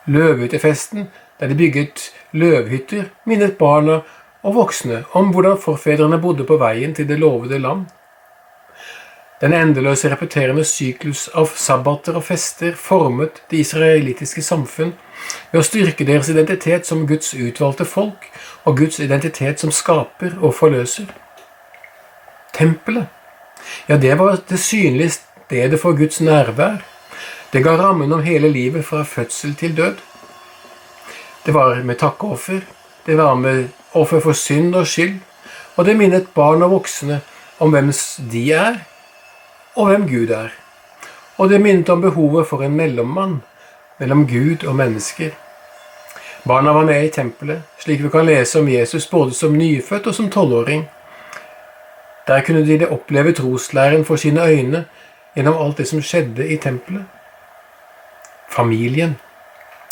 Løvehyttefesten, 0.05 1.11
der 1.39 1.47
de 1.47 1.55
bygget 1.55 2.07
løvhytter, 2.31 3.11
minnet 3.25 3.57
barna 3.57 4.01
og 4.41 4.55
voksne 4.55 5.03
om 5.13 5.29
hvordan 5.33 5.59
forfedrene 5.61 6.17
bodde 6.21 6.47
på 6.49 6.57
veien 6.57 6.95
til 6.97 7.07
det 7.09 7.19
lovede 7.21 7.59
land. 7.59 7.85
Den 9.41 9.53
endeløse 9.57 10.09
repeterende 10.11 10.63
syklus 10.65 11.25
av 11.33 11.49
sabbater 11.57 12.17
og 12.19 12.27
fester 12.27 12.75
formet 12.77 13.39
det 13.49 13.63
israelittiske 13.63 14.43
samfunn 14.45 14.91
ved 15.51 15.57
å 15.57 15.65
styrke 15.65 16.05
deres 16.05 16.29
identitet 16.29 16.85
som 16.85 17.07
Guds 17.09 17.33
utvalgte 17.33 17.87
folk 17.89 18.27
og 18.69 18.77
Guds 18.77 18.99
identitet 19.01 19.63
som 19.63 19.73
skaper 19.73 20.35
og 20.41 20.53
forløser. 20.59 21.09
Tempelet, 22.53 23.09
ja, 23.89 23.97
det 23.97 24.13
var 24.19 24.37
det 24.49 24.59
synlige 24.61 25.15
stedet 25.15 25.79
for 25.81 25.97
Guds 25.97 26.21
nærvær. 26.21 26.83
Det 27.53 27.63
ga 27.65 27.73
rammen 27.79 28.13
om 28.13 28.21
hele 28.23 28.49
livet 28.51 28.85
fra 28.85 29.01
fødsel 29.03 29.55
til 29.57 29.73
død. 29.77 29.97
Det 31.45 31.53
var 31.53 31.81
med 31.83 31.97
takkeoffer, 31.97 32.61
det 33.05 33.17
var 33.17 33.35
med 33.35 33.71
offer 33.97 34.21
for 34.21 34.37
synd 34.37 34.75
og 34.75 34.87
skyld, 34.87 35.17
og 35.75 35.85
det 35.85 35.97
minnet 35.97 36.29
barn 36.35 36.61
og 36.61 36.77
voksne 36.77 37.21
om 37.59 37.73
hvem 37.73 37.89
de 38.31 38.45
er, 38.53 38.83
og 39.75 39.87
hvem 39.87 40.07
Gud 40.09 40.29
er. 40.29 40.49
Og 41.37 41.49
det 41.49 41.61
minnet 41.61 41.89
om 41.89 42.01
behovet 42.01 42.47
for 42.47 42.63
en 42.63 42.75
mellommann 42.75 43.41
mellom 43.99 44.27
Gud 44.27 44.67
og 44.67 44.75
mennesker. 44.75 45.29
Barna 46.47 46.71
var 46.71 46.85
med 46.85 47.05
i 47.05 47.09
tempelet, 47.09 47.61
slik 47.79 48.03
vi 48.03 48.09
kan 48.09 48.25
lese 48.25 48.59
om 48.59 48.69
Jesus 48.69 49.07
både 49.07 49.33
som 49.33 49.53
nyfødt 49.53 50.07
og 50.07 50.15
som 50.15 50.29
tolvåring. 50.29 50.87
Der 52.27 52.41
kunne 52.41 52.65
de 52.65 52.87
oppleve 52.89 53.33
troslæren 53.33 54.05
for 54.05 54.15
sine 54.15 54.45
øyne 54.47 54.85
gjennom 55.35 55.61
alt 55.65 55.77
det 55.77 55.87
som 55.87 56.01
skjedde 56.01 56.47
i 56.47 56.57
tempelet. 56.57 57.05
Familien. 58.49 59.15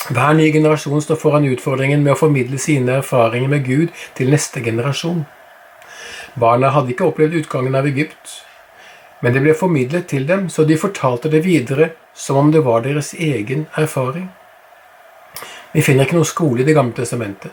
Hver 0.09 0.33
ny 0.33 0.51
generasjon 0.53 1.01
står 1.01 1.15
foran 1.15 1.45
utfordringen 1.45 2.03
med 2.03 2.11
å 2.15 2.19
formidle 2.19 2.57
sine 2.57 2.91
erfaringer 2.91 3.49
med 3.49 3.65
Gud 3.65 3.87
til 4.15 4.31
neste 4.31 4.61
generasjon. 4.63 5.25
Barna 6.39 6.69
hadde 6.69 6.93
ikke 6.93 7.05
opplevd 7.05 7.35
utgangen 7.43 7.75
av 7.75 7.85
Egypt, 7.85 8.48
men 9.21 9.33
det 9.33 9.41
ble 9.43 9.53
formidlet 9.57 10.07
til 10.07 10.27
dem, 10.27 10.47
så 10.49 10.63
de 10.63 10.77
fortalte 10.79 11.31
det 11.31 11.43
videre 11.45 11.91
som 12.15 12.37
om 12.37 12.51
det 12.51 12.63
var 12.65 12.83
deres 12.85 13.13
egen 13.13 13.67
erfaring. 13.77 14.29
Vi 15.73 15.81
finner 15.85 16.07
ikke 16.07 16.17
noe 16.17 16.27
skole 16.27 16.63
i 16.63 16.67
Det 16.67 16.75
gamle 16.75 16.95
testamentet. 16.97 17.51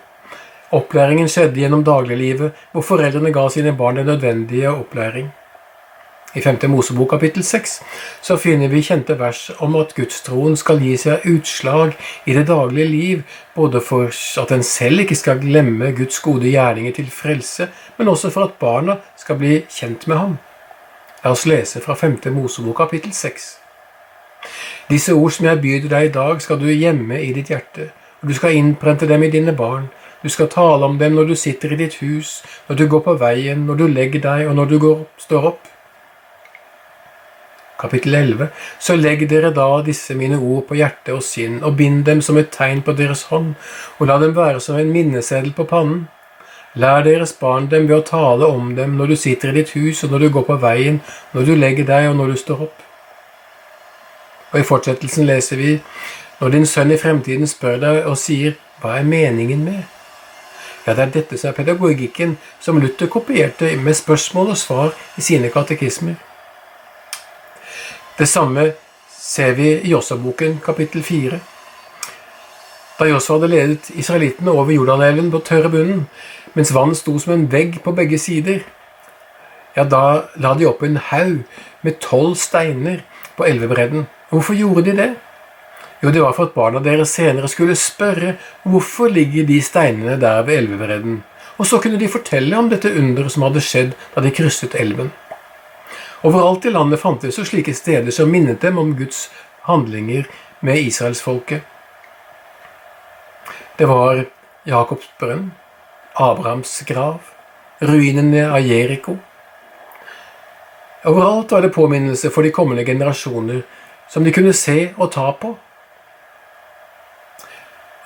Opplæringen 0.75 1.28
skjedde 1.30 1.61
gjennom 1.61 1.85
dagliglivet, 1.87 2.54
hvor 2.73 2.82
foreldrene 2.82 3.30
ga 3.32 3.49
sine 3.52 3.75
barn 3.76 4.00
den 4.00 4.08
nødvendige 4.11 4.70
opplæring. 4.70 5.28
I 6.37 6.40
5. 6.40 6.58
Mosebok 6.68 7.11
kapittel 7.11 7.44
6 7.44 7.82
så 8.23 8.37
finner 8.37 8.68
vi 8.68 8.82
kjente 8.85 9.14
vers 9.16 9.46
om 9.64 9.76
at 9.80 9.94
gudstroen 9.96 10.56
skal 10.58 10.82
gi 10.85 10.96
seg 11.00 11.25
utslag 11.30 11.94
i 12.26 12.35
det 12.37 12.44
daglige 12.50 12.88
liv, 12.90 13.23
både 13.54 13.80
for 13.80 14.11
at 14.42 14.52
en 14.52 14.62
selv 14.66 15.00
ikke 15.00 15.16
skal 15.16 15.40
glemme 15.40 15.94
Guds 15.96 16.18
gode 16.20 16.50
gjerninger 16.50 16.92
til 16.99 17.08
frelse, 17.11 17.70
men 17.96 18.08
også 18.12 18.30
for 18.35 18.50
at 18.50 18.58
barna 18.61 18.99
skal 19.16 19.40
bli 19.40 19.62
kjent 19.70 20.04
med 20.11 20.16
ham. 20.16 20.37
La 21.26 21.33
oss 21.33 21.42
lese 21.45 21.80
fra 21.80 21.95
5. 21.95 22.21
Mosebok 22.30 22.76
kapittel 22.76 23.11
6. 23.12 23.47
Disse 24.87 25.14
ord 25.14 25.33
som 25.35 25.49
jeg 25.49 25.59
byr 25.59 25.88
deg 25.90 26.04
i 26.06 26.12
dag, 26.14 26.38
skal 26.38 26.61
du 26.61 26.68
gjemme 26.71 27.18
i 27.18 27.33
ditt 27.35 27.50
hjerte, 27.50 27.88
og 28.21 28.30
du 28.30 28.35
skal 28.37 28.54
innprente 28.54 29.09
dem 29.11 29.25
i 29.26 29.30
dine 29.33 29.56
barn. 29.59 29.88
Du 30.23 30.28
skal 30.30 30.47
tale 30.52 30.87
om 30.87 31.00
dem 31.00 31.18
når 31.18 31.33
du 31.33 31.35
sitter 31.35 31.75
i 31.75 31.80
ditt 31.80 31.99
hus, 31.99 32.45
når 32.68 32.78
du 32.78 32.85
går 32.92 33.02
på 33.09 33.16
veien, 33.18 33.66
når 33.66 33.80
du 33.80 33.85
legger 33.90 34.23
deg, 34.23 34.47
og 34.47 34.54
når 34.54 34.71
du 34.71 34.78
går, 34.87 35.02
står 35.26 35.50
opp. 35.50 35.66
Kapittel 37.83 38.14
11. 38.14 38.52
Så 38.78 38.95
legg 38.95 39.26
dere 39.26 39.50
da 39.50 39.66
disse 39.83 40.14
mine 40.14 40.38
ord 40.38 40.68
på 40.71 40.78
hjerte 40.78 41.18
og 41.18 41.26
sinn, 41.26 41.59
og 41.64 41.75
bind 41.83 42.04
dem 42.06 42.23
som 42.23 42.38
et 42.38 42.54
tegn 42.54 42.87
på 42.87 42.95
deres 42.95 43.26
hånd, 43.33 43.56
og 43.99 44.06
la 44.06 44.23
dem 44.23 44.38
være 44.38 44.62
som 44.62 44.78
en 44.78 44.95
minneseddel 44.95 45.50
på 45.59 45.66
pannen. 45.75 46.06
Lær 46.76 47.02
deres 47.02 47.33
barn 47.40 47.71
dem 47.73 47.87
ved 47.88 47.97
å 47.97 48.04
tale 48.04 48.49
om 48.52 48.75
dem 48.76 48.99
når 48.99 49.12
du 49.12 49.16
sitter 49.16 49.49
i 49.49 49.62
ditt 49.62 49.73
hus, 49.73 50.02
og 50.04 50.12
når 50.12 50.26
du 50.26 50.28
går 50.35 50.45
på 50.45 50.59
veien, 50.61 51.00
når 51.33 51.49
du 51.49 51.54
legger 51.56 51.88
deg, 51.88 52.11
og 52.11 52.18
når 52.18 52.35
du 52.35 52.37
står 52.42 52.62
opp. 52.68 52.83
Og 54.52 54.61
I 54.61 54.66
fortsettelsen 54.66 55.26
leser 55.26 55.56
vi 55.56 55.78
når 56.40 56.52
din 56.52 56.68
sønn 56.68 56.92
i 56.92 57.00
fremtiden 57.00 57.49
spør 57.49 57.80
deg 57.80 58.02
og 58.11 58.18
sier 58.21 58.59
hva 58.83 58.99
er 58.99 59.09
meningen 59.09 59.64
med? 59.64 59.83
Ja, 60.87 60.95
det 60.95 61.02
er 61.02 61.12
dette 61.16 61.38
som 61.40 61.50
er 61.50 61.56
pedagogikken 61.56 62.37
som 62.61 62.78
Luther 62.78 63.09
kopierte 63.11 63.73
med 63.80 63.97
spørsmål 63.97 64.52
og 64.52 64.61
svar 64.61 64.92
i 65.16 65.25
sine 65.25 65.49
katekismer. 65.50 66.14
Det 68.18 68.28
samme 68.28 68.71
ser 69.11 69.56
vi 69.56 69.73
i 69.80 69.90
Jossaboken 69.90 70.61
kapittel 70.64 71.02
4. 71.02 71.40
Da 72.99 73.09
Josva 73.09 73.37
hadde 73.37 73.50
ledet 73.52 73.90
israelittene 73.97 74.52
over 74.52 74.73
Jordanelven 74.73 75.33
på 75.33 75.42
tørre 75.45 75.73
bunnen, 75.73 76.06
mens 76.56 76.72
vannet 76.75 76.98
sto 76.98 77.18
som 77.20 77.34
en 77.34 77.46
vegg 77.52 77.78
på 77.84 77.92
begge 77.96 78.18
sider, 78.18 78.64
ja, 79.76 79.84
da 79.84 80.25
la 80.40 80.54
de 80.56 80.66
opp 80.68 80.82
en 80.86 80.96
haug 81.10 81.42
med 81.84 82.00
tolv 82.00 82.34
steiner 82.40 83.02
på 83.36 83.44
elvebredden. 83.44 84.06
Hvorfor 84.30 84.56
gjorde 84.56 84.86
de 84.86 84.96
det? 84.96 85.10
Jo, 86.02 86.10
det 86.12 86.22
var 86.22 86.32
for 86.36 86.48
at 86.48 86.56
barna 86.56 86.80
deres 86.80 87.12
senere 87.16 87.48
skulle 87.48 87.76
spørre 87.76 88.34
hvorfor 88.64 89.12
ligger 89.12 89.46
de 89.48 89.60
steinene 89.64 90.16
der 90.20 90.42
ved 90.48 90.62
elvebredden, 90.62 91.22
og 91.56 91.68
så 91.68 91.80
kunne 91.80 92.00
de 92.00 92.08
fortelle 92.08 92.56
om 92.56 92.68
dette 92.72 92.92
underet 92.92 93.32
som 93.32 93.46
hadde 93.46 93.64
skjedd 93.64 93.94
da 94.14 94.25
de 94.25 94.32
krysset 94.32 94.76
elven. 94.80 95.12
Overalt 96.25 96.64
i 96.64 96.72
landet 96.72 97.00
fantes 97.00 97.36
jo 97.38 97.44
slike 97.44 97.75
steder 97.76 98.12
som 98.12 98.32
minnet 98.32 98.62
dem 98.64 98.80
om 98.80 98.94
Guds 98.96 99.26
handlinger 99.68 100.25
med 100.60 100.88
israelsfolket. 100.88 101.60
Det 103.76 103.88
var 103.88 104.25
Jakobs 104.66 105.08
brønn, 105.20 105.50
Abrahams 106.16 106.80
grav, 106.88 107.20
ruinene 107.78 108.46
av 108.50 108.61
Jeriko. 108.61 109.16
Overalt 111.04 111.52
var 111.52 111.62
det 111.62 111.75
påminnelse 111.75 112.30
for 112.30 112.42
de 112.42 112.50
kommende 112.50 112.85
generasjoner 112.85 113.61
som 114.08 114.25
de 114.25 114.32
kunne 114.32 114.54
se 114.56 114.94
og 114.96 115.12
ta 115.12 115.28
på. 115.40 115.52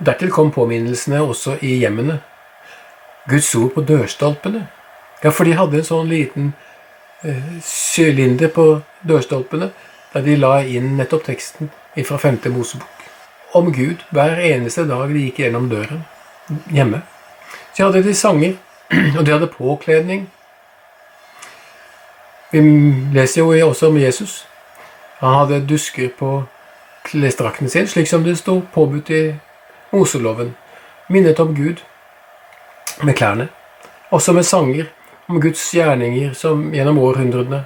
Dertil 0.00 0.33
kom 0.33 0.50
påminnelsene 0.50 1.21
også 1.23 1.59
i 1.62 1.76
hjemmene. 1.81 2.19
Guds 3.29 3.55
ord 3.55 3.75
på 3.76 3.85
dørstolpene. 3.87 4.64
Ja, 5.23 5.31
for 5.31 5.45
de 5.45 5.55
hadde 5.55 5.79
en 5.79 5.87
sånn 5.87 6.11
liten 6.11 6.52
eh, 7.23 7.61
sylinder 7.62 8.50
på 8.50 8.67
dørstolpene 9.07 9.71
der 10.11 10.26
de 10.26 10.35
la 10.40 10.57
inn 10.64 10.97
nettopp 10.99 11.29
teksten 11.29 11.71
fra 12.09 12.19
5. 12.19 12.43
Mosebok 12.50 13.07
om 13.55 13.71
Gud 13.75 14.02
hver 14.11 14.40
eneste 14.43 14.87
dag 14.88 15.09
de 15.12 15.26
gikk 15.29 15.43
gjennom 15.45 15.71
døren 15.71 16.05
hjemme. 16.75 17.05
Så 17.80 17.87
hadde 17.87 18.02
de 18.02 18.14
sanger, 18.14 18.56
og 19.18 19.26
de 19.26 19.32
hadde 19.32 19.46
påkledning. 19.46 20.26
Vi 22.52 22.60
leser 23.14 23.40
jo 23.40 23.68
også 23.68 23.88
om 23.88 23.96
Jesus. 23.96 24.46
Han 25.20 25.34
hadde 25.34 25.66
dusker 25.68 26.10
på 26.18 26.42
klesdrakten 27.04 27.72
sin, 27.72 27.88
slik 27.88 28.08
som 28.08 28.25
det 28.25 28.37
sto 28.37 28.58
påbudt 28.75 29.10
i 29.10 29.22
Moseloven. 29.92 30.52
Minnet 31.08 31.40
om 31.40 31.56
Gud 31.56 31.80
med 33.02 33.14
klærne. 33.14 33.49
Også 34.10 34.32
med 34.32 34.44
sanger 34.44 34.84
om 35.28 35.40
Guds 35.40 35.70
gjerninger 35.75 36.37
som 36.37 36.75
gjennom 36.75 36.99
århundrene. 36.99 37.64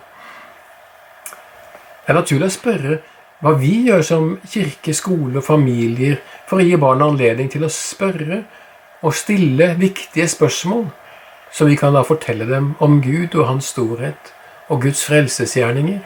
Det 1.27 2.15
er 2.15 2.23
naturlig 2.23 2.53
å 2.53 2.61
spørre 2.61 3.03
hva 3.43 3.59
vi 3.59 3.81
gjør 3.91 4.03
som 4.07 4.37
kirke, 4.47 4.95
skole 4.95 5.41
og 5.43 5.45
familier 5.45 6.21
for 6.47 6.63
å 6.63 6.69
gi 6.69 6.77
barna 6.79 7.11
anledning 7.11 7.51
til 7.51 7.67
å 7.67 7.79
spørre 7.83 8.45
og 9.05 9.15
stille 9.15 9.75
viktige 9.79 10.29
spørsmål, 10.29 10.87
så 11.53 11.69
vi 11.69 11.77
kan 11.77 11.95
da 11.95 12.03
fortelle 12.03 12.49
dem 12.49 12.73
om 12.81 13.03
Gud 13.03 13.35
og 13.35 13.49
Hans 13.49 13.69
storhet 13.75 14.33
og 14.69 14.81
Guds 14.83 15.05
frelsesgjerninger. 15.07 16.01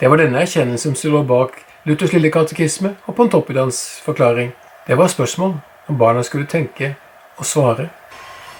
Det 0.00 0.10
var 0.10 0.20
denne 0.20 0.42
erkjennelsen 0.44 0.94
som 0.94 1.14
lå 1.14 1.22
bak 1.24 1.56
Luthers 1.88 2.12
lille 2.12 2.30
katekisme 2.30 2.94
og 3.06 3.16
Pontoppidans 3.16 4.00
forklaring. 4.04 4.52
Det 4.86 4.98
var 4.98 5.08
spørsmål 5.08 5.56
om 5.88 5.98
barna 5.98 6.22
skulle 6.22 6.46
tenke 6.46 6.94
og 7.36 7.46
svare. 7.46 7.88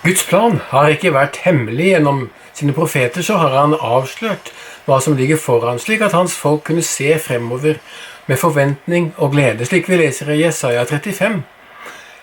Guds 0.04 0.26
plan 0.28 0.58
har 0.68 0.88
ikke 0.92 1.14
vært 1.14 1.36
hemmelig. 1.44 1.86
Gjennom 1.94 2.30
sine 2.52 2.72
profeter 2.72 3.22
så 3.22 3.38
har 3.40 3.54
han 3.56 3.76
avslørt 3.80 4.52
hva 4.84 4.98
som 5.00 5.16
ligger 5.16 5.40
foran, 5.40 5.78
slik 5.80 6.02
at 6.04 6.12
hans 6.12 6.34
folk 6.36 6.64
kunne 6.64 6.84
se 6.84 7.18
fremover 7.18 7.80
med 8.26 8.36
forventning 8.40 9.12
og 9.16 9.32
glede, 9.32 9.64
slik 9.64 9.88
vi 9.88 9.96
leser 10.00 10.32
i 10.32 10.42
Jesaja 10.42 10.84
35. 10.84 11.42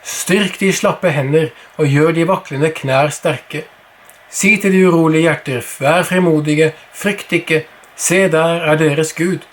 Styrk 0.04 0.60
de 0.60 0.72
slappe 0.74 1.12
hender 1.14 1.52
og 1.78 1.86
gjør 1.86 2.16
de 2.18 2.26
vaklende 2.28 2.72
knær 2.74 3.12
sterke. 3.14 3.66
Si 4.32 4.56
til 4.58 4.74
de 4.74 4.82
urolige 4.88 5.28
hjerter, 5.28 5.62
vær 5.80 6.04
fremodige, 6.08 6.72
frykt 6.94 7.34
ikke, 7.36 7.66
se 7.96 8.28
der 8.32 8.64
er 8.66 8.80
deres 8.80 9.14
Gud. 9.14 9.44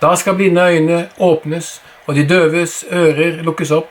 Da 0.00 0.14
skal 0.16 0.34
blinde 0.34 0.60
øyne 0.60 1.08
åpnes, 1.18 1.82
og 2.06 2.14
de 2.14 2.28
døves 2.28 2.84
ører 2.92 3.42
lukkes 3.42 3.70
opp. 3.70 3.90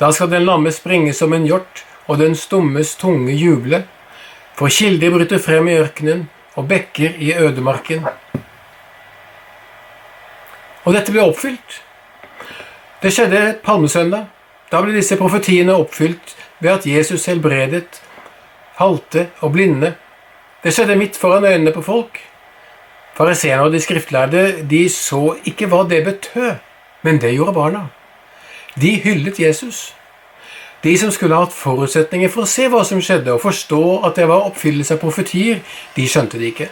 Da 0.00 0.10
skal 0.12 0.30
den 0.30 0.44
lamme 0.44 0.72
springe 0.72 1.12
som 1.12 1.32
en 1.32 1.46
hjort, 1.46 1.84
og 2.06 2.18
den 2.18 2.34
stummes 2.34 2.96
tunge 2.96 3.32
juble. 3.32 3.84
For 4.56 4.68
kilder 4.68 5.10
bryter 5.10 5.38
frem 5.38 5.68
i 5.68 5.78
ørkenen, 5.78 6.28
og 6.56 6.68
bekker 6.68 7.16
i 7.18 7.32
ødemarken. 7.38 8.06
Og 10.84 10.94
dette 10.94 11.12
ble 11.12 11.22
oppfylt. 11.22 11.82
Det 13.02 13.12
skjedde 13.12 13.58
palmesøndag. 13.64 14.35
Da 14.72 14.80
ble 14.82 14.96
disse 14.96 15.18
profetiene 15.18 15.76
oppfylt 15.78 16.34
ved 16.60 16.70
at 16.72 16.86
Jesus 16.86 17.26
helbredet 17.30 18.00
halte 18.80 19.28
og 19.40 19.52
blinde. 19.54 19.94
Det 20.62 20.72
skjedde 20.74 20.96
midt 20.98 21.16
foran 21.16 21.44
øynene 21.44 21.72
på 21.72 21.82
folk. 21.82 22.18
Fariseerne 23.16 23.62
og 23.62 23.72
de 23.72 23.80
skriftlærde 23.80 24.42
de 24.70 24.88
så 24.92 25.36
ikke 25.44 25.70
hva 25.70 25.84
det 25.88 26.04
betød, 26.04 26.56
men 27.02 27.20
det 27.20 27.36
gjorde 27.36 27.54
barna. 27.54 27.86
De 28.80 28.96
hyllet 29.00 29.40
Jesus. 29.40 29.94
De 30.84 30.98
som 30.98 31.10
skulle 31.10 31.38
hatt 31.38 31.54
forutsetninger 31.54 32.28
for 32.28 32.44
å 32.44 32.50
se 32.50 32.66
hva 32.68 32.82
som 32.84 33.00
skjedde, 33.00 33.32
og 33.32 33.40
forstå 33.40 33.80
at 34.06 34.18
det 34.18 34.26
var 34.28 34.44
oppfyllelse 34.50 34.94
av 34.94 35.00
profetier, 35.00 35.62
de 35.96 36.04
skjønte 36.08 36.38
det 36.38 36.52
ikke. 36.52 36.68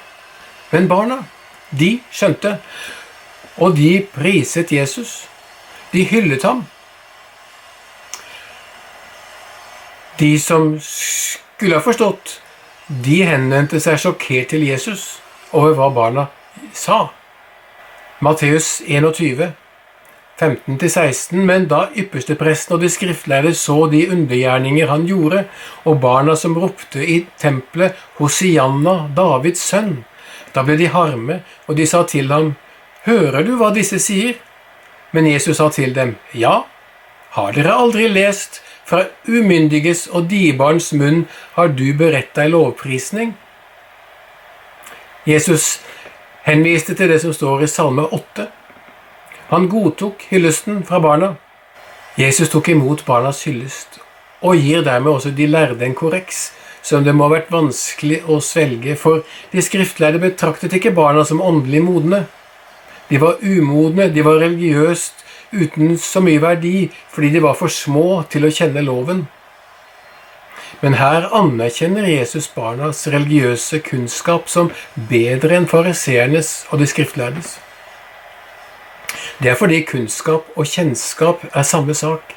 Men 0.75 0.91
barna, 0.91 1.23
de 1.71 1.97
skjønte. 2.13 2.59
Og 3.57 3.77
de 3.79 4.05
priset 4.15 4.73
Jesus. 4.73 5.25
De 5.93 6.05
hyllet 6.11 6.43
ham. 6.45 6.65
De 10.19 10.39
som 10.39 10.79
skulle 10.81 11.75
ha 11.75 11.83
forstått, 11.83 12.41
de 12.87 13.23
henvendte 13.27 13.81
seg 13.83 13.99
sjokkert 13.99 14.53
til 14.53 14.63
Jesus 14.67 15.17
over 15.57 15.75
hva 15.79 15.91
barna 15.95 16.27
sa. 16.77 17.09
Matteus 18.23 18.79
21, 18.87 19.49
15-16, 20.39 21.41
men 21.47 21.67
da 21.71 21.89
ypperstepresten 21.99 22.77
og 22.77 22.85
de 22.85 22.91
skriftlærde 22.93 23.55
så 23.59 23.87
de 23.91 24.05
undergjerninger 24.15 24.91
han 24.91 25.07
gjorde, 25.09 25.45
og 25.85 26.01
barna 26.03 26.37
som 26.39 26.55
ropte 26.59 27.03
i 27.03 27.25
tempelet 27.41 27.99
Hosianna, 28.21 29.09
Davids 29.17 29.65
sønn, 29.67 30.05
da 30.55 30.63
ble 30.63 30.79
de 30.79 30.91
harme, 30.95 31.41
og 31.67 31.79
de 31.79 31.87
sa 31.91 32.05
til 32.07 32.31
ham, 32.31 32.55
Hører 33.05 33.43
du 33.45 33.57
hva 33.61 33.69
disse 33.75 33.99
sier? 34.01 34.39
Men 35.13 35.27
Jesus 35.29 35.59
sa 35.59 35.69
til 35.75 35.93
dem, 35.95 36.15
Ja, 36.33 36.63
har 37.35 37.53
dere 37.53 37.75
aldri 37.75 38.07
lest 38.09 38.63
fra 38.95 39.09
umyndiges 39.27 40.07
og 40.15 40.29
dibarns 40.31 40.93
munn 40.95 41.25
har 41.57 41.73
du 41.75 41.89
beredt 41.99 42.35
deg 42.39 42.53
lovprisning? 42.53 43.33
Jesus 45.27 45.81
henviste 46.45 46.95
til 46.95 47.11
det 47.11 47.19
som 47.25 47.33
står 47.35 47.65
i 47.65 47.71
Salme 47.71 48.05
8. 48.07 48.47
Han 49.51 49.67
godtok 49.73 50.29
hyllesten 50.31 50.85
fra 50.87 51.01
barna. 51.03 51.33
Jesus 52.21 52.53
tok 52.53 52.71
imot 52.71 53.03
barnas 53.09 53.43
hyllest, 53.49 53.99
og 54.45 54.61
gir 54.63 54.85
dermed 54.87 55.17
også 55.17 55.35
de 55.35 55.49
lærde 55.51 55.83
en 55.89 55.97
korreks, 55.99 56.53
som 56.85 57.03
det 57.03 57.17
må 57.17 57.27
ha 57.27 57.39
vært 57.39 57.51
vanskelig 57.51 58.21
å 58.31 58.39
svelge, 58.45 58.95
for 59.01 59.25
de 59.51 59.65
skriftlærde 59.65 60.23
betraktet 60.23 60.77
ikke 60.77 60.95
barna 60.95 61.25
som 61.27 61.43
åndelig 61.43 61.83
modne. 61.83 62.27
De 63.09 63.19
var 63.19 63.43
umodne, 63.43 64.13
de 64.13 64.23
var 64.23 64.39
religiøst 64.45 65.24
uten 65.55 65.97
så 66.01 66.23
mye 66.25 66.43
verdi 66.43 66.91
fordi 67.15 67.31
de 67.35 67.43
var 67.45 67.57
for 67.59 67.73
små 67.73 68.23
til 68.31 68.47
å 68.47 68.53
kjenne 68.53 68.85
loven. 68.85 69.25
Men 70.83 70.99
her 70.99 71.29
anerkjenner 71.33 72.07
Jesus 72.11 72.49
barnas 72.53 73.07
religiøse 73.09 73.79
kunnskap 73.87 74.51
som 74.53 74.73
bedre 75.11 75.57
enn 75.57 75.69
fariseernes 75.71 76.65
og 76.71 76.83
de 76.83 76.89
skriftlærdes. 76.91 77.55
Det 79.41 79.51
er 79.51 79.59
fordi 79.59 79.81
kunnskap 79.89 80.51
og 80.55 80.69
kjennskap 80.69 81.47
er 81.51 81.67
samme 81.67 81.95
sak. 81.97 82.35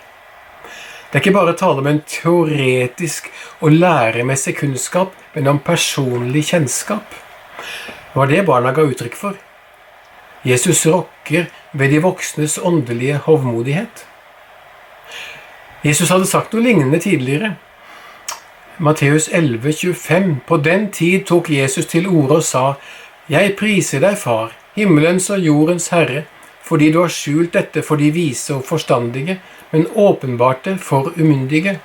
Det 1.08 1.20
er 1.20 1.24
ikke 1.24 1.36
bare 1.38 1.56
tale 1.58 1.82
om 1.84 1.88
en 1.88 2.02
teoretisk 2.08 3.30
og 3.62 3.72
læremessig 3.72 4.58
kunnskap, 4.58 5.14
men 5.34 5.48
om 5.48 5.60
personlig 5.64 6.50
kjennskap. 6.50 7.20
Det 7.58 8.16
var 8.16 8.32
det 8.32 8.46
barna 8.46 8.74
ga 8.76 8.84
uttrykk 8.88 9.16
for. 9.16 9.47
Jesus 10.46 10.86
rokker 10.86 11.46
ved 11.74 11.90
de 11.92 12.02
voksnes 12.02 12.60
åndelige 12.64 13.18
hovmodighet. 13.18 14.06
Jesus 15.86 16.10
hadde 16.10 16.28
sagt 16.28 16.54
noe 16.54 16.64
lignende 16.64 17.00
tidligere. 17.00 17.56
Matteus 18.78 19.30
11, 19.34 19.74
25. 19.74 20.36
På 20.48 20.58
den 20.58 20.92
tid 20.92 21.26
tok 21.26 21.50
Jesus 21.50 21.86
til 21.86 22.08
orde 22.08 22.42
og 22.42 22.44
sa, 22.44 22.74
Jeg 23.30 23.56
priser 23.58 24.02
deg, 24.04 24.18
Far, 24.18 24.54
himmelens 24.76 25.30
og 25.34 25.42
jordens 25.42 25.90
Herre, 25.90 26.24
fordi 26.62 26.92
du 26.92 27.02
har 27.02 27.14
skjult 27.14 27.54
dette 27.54 27.82
for 27.84 27.98
de 27.98 28.12
vise 28.12 28.54
og 28.54 28.66
forstandige, 28.66 29.40
men 29.72 29.88
åpenbart 29.96 30.66
det 30.66 30.80
for 30.80 31.12
umyndige. 31.18 31.80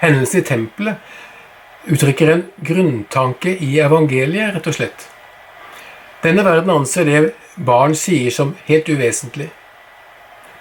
Hendelsen 0.00 0.40
i 0.40 0.44
tempelet 0.44 1.90
uttrykker 1.92 2.32
en 2.32 2.44
grunntanke 2.64 3.56
i 3.56 3.78
evangeliet, 3.80 4.54
rett 4.54 4.68
og 4.68 4.76
slett. 4.76 5.09
Denne 6.22 6.44
verden 6.44 6.70
anser 6.70 7.04
det 7.08 7.20
barn 7.56 7.94
sier 7.96 8.30
som 8.34 8.54
helt 8.66 8.88
uvesentlig. 8.88 9.48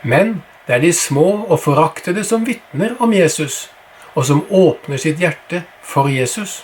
Men 0.02 0.41
det 0.67 0.78
er 0.78 0.84
de 0.86 0.93
små 0.93 1.28
og 1.50 1.60
foraktede 1.60 2.24
som 2.24 2.45
vitner 2.48 2.95
om 3.00 3.13
Jesus, 3.13 3.67
og 4.15 4.26
som 4.26 4.45
åpner 4.50 4.98
sitt 5.02 5.19
hjerte 5.19 5.63
for 5.84 6.08
Jesus. 6.08 6.63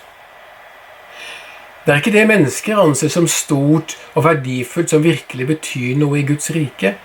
Det 1.86 1.94
er 1.94 2.02
ikke 2.02 2.16
det 2.16 2.28
mennesker 2.28 2.80
anser 2.82 3.12
som 3.14 3.28
stort 3.30 3.98
og 4.16 4.24
verdifullt 4.26 4.90
som 4.90 5.04
virkelig 5.04 5.48
betyr 5.52 6.00
noe 6.00 6.22
i 6.22 6.26
Guds 6.26 6.50
rike. 6.56 6.96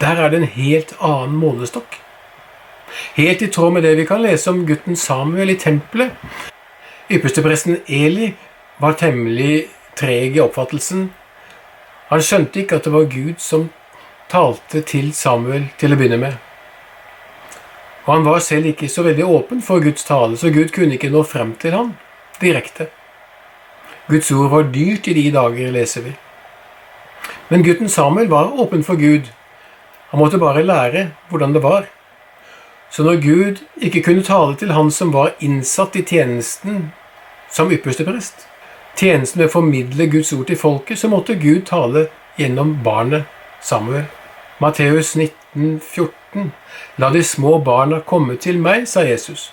Der 0.00 0.20
er 0.20 0.30
det 0.30 0.42
en 0.42 0.52
helt 0.54 0.92
annen 1.00 1.34
målestokk. 1.40 1.98
Helt 3.16 3.42
i 3.42 3.50
tråd 3.50 3.72
med 3.74 3.82
det 3.82 3.96
vi 3.98 4.06
kan 4.06 4.22
lese 4.22 4.52
om 4.52 4.62
gutten 4.66 4.96
Samuel 4.96 5.50
i 5.50 5.58
tempelet. 5.58 6.14
Ypperstepresten 7.10 7.80
Eli 7.88 8.30
var 8.78 8.94
temmelig 9.00 9.66
treg 9.98 10.36
i 10.36 10.42
oppfattelsen. 10.42 11.08
Han 12.10 12.22
skjønte 12.22 12.62
ikke 12.62 12.78
at 12.78 12.88
det 12.88 12.92
var 12.94 13.10
Gud 13.10 13.40
som 13.42 13.68
talte 14.30 14.82
til 14.86 15.12
Samuel 15.14 15.68
til 15.80 15.94
å 15.94 15.98
begynne 15.98 16.20
med. 16.20 16.36
Og 18.04 18.10
han 18.12 18.26
var 18.26 18.42
selv 18.44 18.68
ikke 18.68 18.90
så 18.92 19.04
veldig 19.06 19.24
åpen 19.24 19.62
for 19.64 19.80
Guds 19.80 20.04
tale, 20.04 20.36
så 20.36 20.52
Gud 20.52 20.74
kunne 20.74 20.98
ikke 20.98 21.12
nå 21.12 21.22
frem 21.24 21.54
til 21.60 21.76
ham 21.76 21.94
direkte. 22.40 22.90
Guds 24.08 24.30
ord 24.32 24.50
var 24.52 24.68
dyrt 24.74 25.08
i 25.08 25.16
de 25.16 25.30
dager, 25.32 25.72
leser 25.72 26.04
vi. 26.04 26.12
Men 27.48 27.64
gutten 27.64 27.88
Samuel 27.88 28.28
var 28.28 28.52
åpen 28.60 28.84
for 28.84 29.00
Gud. 29.00 29.30
Han 30.10 30.20
måtte 30.20 30.38
bare 30.38 30.64
lære 30.64 31.10
hvordan 31.30 31.54
det 31.54 31.62
var. 31.64 31.86
Så 32.90 33.02
når 33.02 33.22
Gud 33.22 33.62
ikke 33.80 34.02
kunne 34.02 34.22
tale 34.22 34.56
til 34.56 34.72
han 34.72 34.90
som 34.90 35.12
var 35.12 35.32
innsatt 35.40 35.96
i 35.96 36.04
tjenesten 36.04 36.92
som 37.50 37.72
ypperste 37.72 38.04
prest, 38.04 38.46
tjenesten 38.96 39.40
med 39.40 39.48
å 39.48 39.54
formidle 39.56 40.06
Guds 40.12 40.32
ord 40.36 40.46
til 40.50 40.60
folket, 40.60 40.98
så 40.98 41.10
måtte 41.12 41.38
Gud 41.40 41.66
tale 41.70 42.06
gjennom 42.38 42.78
barnet 42.84 43.26
Samuel. 43.62 44.06
Matteus 44.62 45.14
19, 45.16 45.80
14. 45.80 46.52
La 46.98 47.10
de 47.10 47.22
små 47.24 47.58
barna 47.64 48.00
komme 48.06 48.38
til 48.40 48.58
meg, 48.62 48.88
sa 48.88 49.02
Jesus 49.06 49.50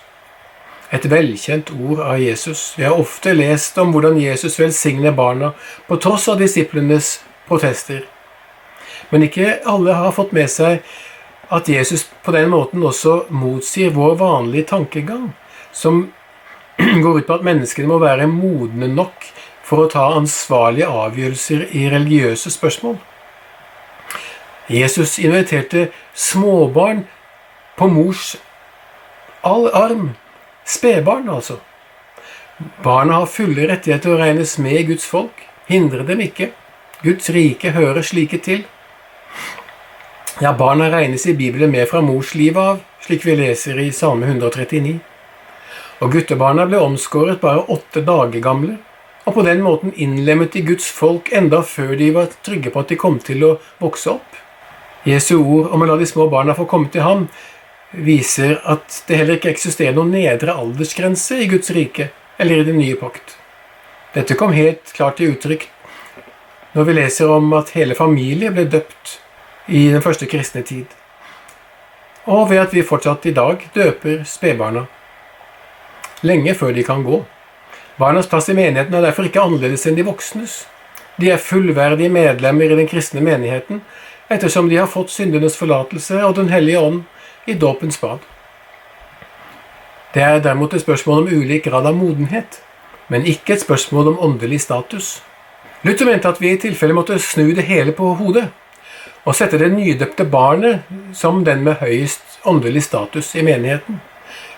et 0.92 1.06
velkjent 1.08 1.72
ord 1.72 2.02
av 2.04 2.20
Jesus. 2.20 2.74
Vi 2.76 2.84
har 2.84 2.98
ofte 3.00 3.32
lest 3.32 3.78
om 3.80 3.94
hvordan 3.94 4.18
Jesus 4.20 4.58
velsigner 4.60 5.14
barna 5.16 5.52
på 5.88 5.96
tross 5.96 6.28
av 6.28 6.40
disiplenes 6.40 7.14
protester. 7.48 8.04
Men 9.10 9.24
ikke 9.24 9.62
alle 9.68 9.96
har 9.96 10.12
fått 10.12 10.34
med 10.36 10.50
seg 10.52 10.82
at 11.52 11.68
Jesus 11.68 12.04
på 12.24 12.32
den 12.36 12.52
måten 12.52 12.84
også 12.84 13.22
motsier 13.32 13.92
vår 13.96 14.18
vanlige 14.20 14.68
tankegang, 14.72 15.30
som 15.72 16.10
går 17.04 17.18
ut 17.18 17.26
på 17.26 17.38
at 17.38 17.46
menneskene 17.46 17.90
må 17.90 17.98
være 18.02 18.28
modne 18.30 18.88
nok 18.90 19.26
for 19.66 19.84
å 19.84 19.90
ta 19.92 20.08
ansvarlige 20.16 20.90
avgjørelser 20.90 21.68
i 21.78 21.86
religiøse 21.92 22.50
spørsmål. 22.52 22.98
Jesus 24.72 25.18
inviterte 25.18 25.88
småbarn 26.14 27.04
på 27.76 27.88
mors 27.90 28.36
arm 29.42 30.12
Spedbarn, 30.64 31.28
altså. 31.28 31.56
Barna 32.84 33.18
har 33.18 33.26
fulle 33.26 33.66
rettigheter 33.66 34.12
å 34.12 34.18
regnes 34.20 34.54
med 34.62 34.76
i 34.78 34.84
Guds 34.92 35.06
folk. 35.10 35.42
Hindre 35.66 36.06
dem 36.06 36.20
ikke. 36.22 36.52
Guds 37.02 37.30
rike 37.34 37.72
hører 37.74 38.06
slike 38.06 38.38
til. 38.38 38.62
Ja, 40.40 40.52
barna 40.54 40.86
regnes 40.92 41.26
i 41.26 41.34
Bibelen 41.34 41.72
med 41.74 41.88
fra 41.90 42.00
mors 42.00 42.34
liv 42.38 42.58
av, 42.58 42.78
slik 43.02 43.26
vi 43.26 43.34
leser 43.40 43.80
i 43.82 43.90
Salme 43.94 44.30
139. 44.30 45.00
Og 46.02 46.10
guttebarna 46.10 46.64
ble 46.66 46.80
omskåret 46.82 47.38
bare 47.42 47.62
åtte 47.70 48.02
dager 48.02 48.42
gamle, 48.42 48.76
og 49.22 49.36
på 49.36 49.44
den 49.46 49.60
måten 49.62 49.92
innlemmet 49.94 50.56
i 50.58 50.64
Guds 50.66 50.88
folk 50.90 51.28
enda 51.30 51.60
før 51.62 51.92
de 51.98 52.08
var 52.16 52.32
trygge 52.42 52.72
på 52.74 52.82
at 52.82 52.90
de 52.90 52.98
kom 52.98 53.20
til 53.22 53.44
å 53.46 53.50
vokse 53.78 54.10
opp. 54.10 54.38
Jesu 55.06 55.36
ord 55.38 55.70
om 55.70 55.82
å 55.82 55.86
la 55.86 55.98
de 56.00 56.08
små 56.10 56.26
barna 56.30 56.56
få 56.58 56.66
komme 56.70 56.90
til 56.90 57.06
ham 57.06 57.28
viser 57.92 58.56
at 58.66 59.02
det 59.06 59.18
heller 59.20 59.38
ikke 59.38 59.52
eksisterer 59.52 59.94
noen 59.94 60.14
nedre 60.16 60.54
aldersgrense 60.58 61.38
i 61.38 61.46
Guds 61.50 61.70
rike 61.74 62.08
eller 62.40 62.62
i 62.62 62.66
den 62.66 62.80
nye 62.80 62.98
pakt. 62.98 63.36
Dette 64.14 64.34
kom 64.38 64.54
helt 64.56 64.90
klart 64.96 65.20
til 65.20 65.36
uttrykk 65.36 65.68
når 66.72 66.88
vi 66.88 66.96
leser 66.96 67.30
om 67.30 67.52
at 67.54 67.74
hele 67.76 67.94
familier 67.94 68.54
ble 68.54 68.64
døpt 68.72 69.18
i 69.70 69.84
den 69.92 70.02
første 70.02 70.26
kristne 70.26 70.64
tid, 70.66 70.86
og 72.26 72.48
ved 72.50 72.62
at 72.64 72.74
vi 72.74 72.82
fortsatt 72.86 73.28
i 73.28 73.34
dag 73.36 73.62
døper 73.76 74.24
spedbarna 74.26 74.86
lenge 76.22 76.54
før 76.54 76.72
de 76.76 76.84
kan 76.86 77.02
gå. 77.06 77.22
Barnas 77.98 78.26
plass 78.26 78.48
i 78.48 78.56
menigheten 78.56 78.94
er 78.94 79.04
derfor 79.04 79.28
ikke 79.28 79.42
annerledes 79.42 79.86
enn 79.86 79.98
de 79.98 80.06
voksnes. 80.06 80.62
De 81.20 81.30
er 81.30 81.42
fullverdige 81.42 82.12
medlemmer 82.12 82.72
i 82.72 82.78
den 82.78 82.88
kristne 82.88 83.20
menigheten 83.24 83.82
ettersom 84.32 84.68
de 84.68 84.78
har 84.80 84.88
fått 84.88 85.12
syndenes 85.12 85.58
forlatelse 85.60 86.22
og 86.24 86.36
Den 86.36 86.48
hellige 86.48 86.80
ånd 86.80 87.02
i 87.46 87.54
dåpens 87.54 87.98
bad. 88.00 88.22
Det 90.14 90.22
er 90.22 90.40
derimot 90.44 90.74
et 90.74 90.84
spørsmål 90.84 91.22
om 91.22 91.28
ulik 91.32 91.64
grad 91.64 91.86
av 91.86 91.96
modenhet, 91.96 92.60
men 93.08 93.26
ikke 93.26 93.54
et 93.54 93.64
spørsmål 93.64 94.12
om 94.12 94.18
åndelig 94.28 94.60
status. 94.60 95.22
Luther 95.82 96.06
mente 96.06 96.28
at 96.28 96.40
vi 96.40 96.52
i 96.52 96.60
tilfelle 96.60 96.94
måtte 96.94 97.18
snu 97.18 97.52
det 97.56 97.66
hele 97.66 97.92
på 97.92 98.14
hodet 98.14 98.48
og 99.24 99.36
sette 99.38 99.58
det 99.58 99.70
nydøpte 99.72 100.24
barnet 100.30 100.88
som 101.14 101.44
den 101.44 101.62
med 101.64 101.80
høyest 101.82 102.40
åndelig 102.46 102.82
status 102.88 103.34
i 103.34 103.44
menigheten. 103.46 104.00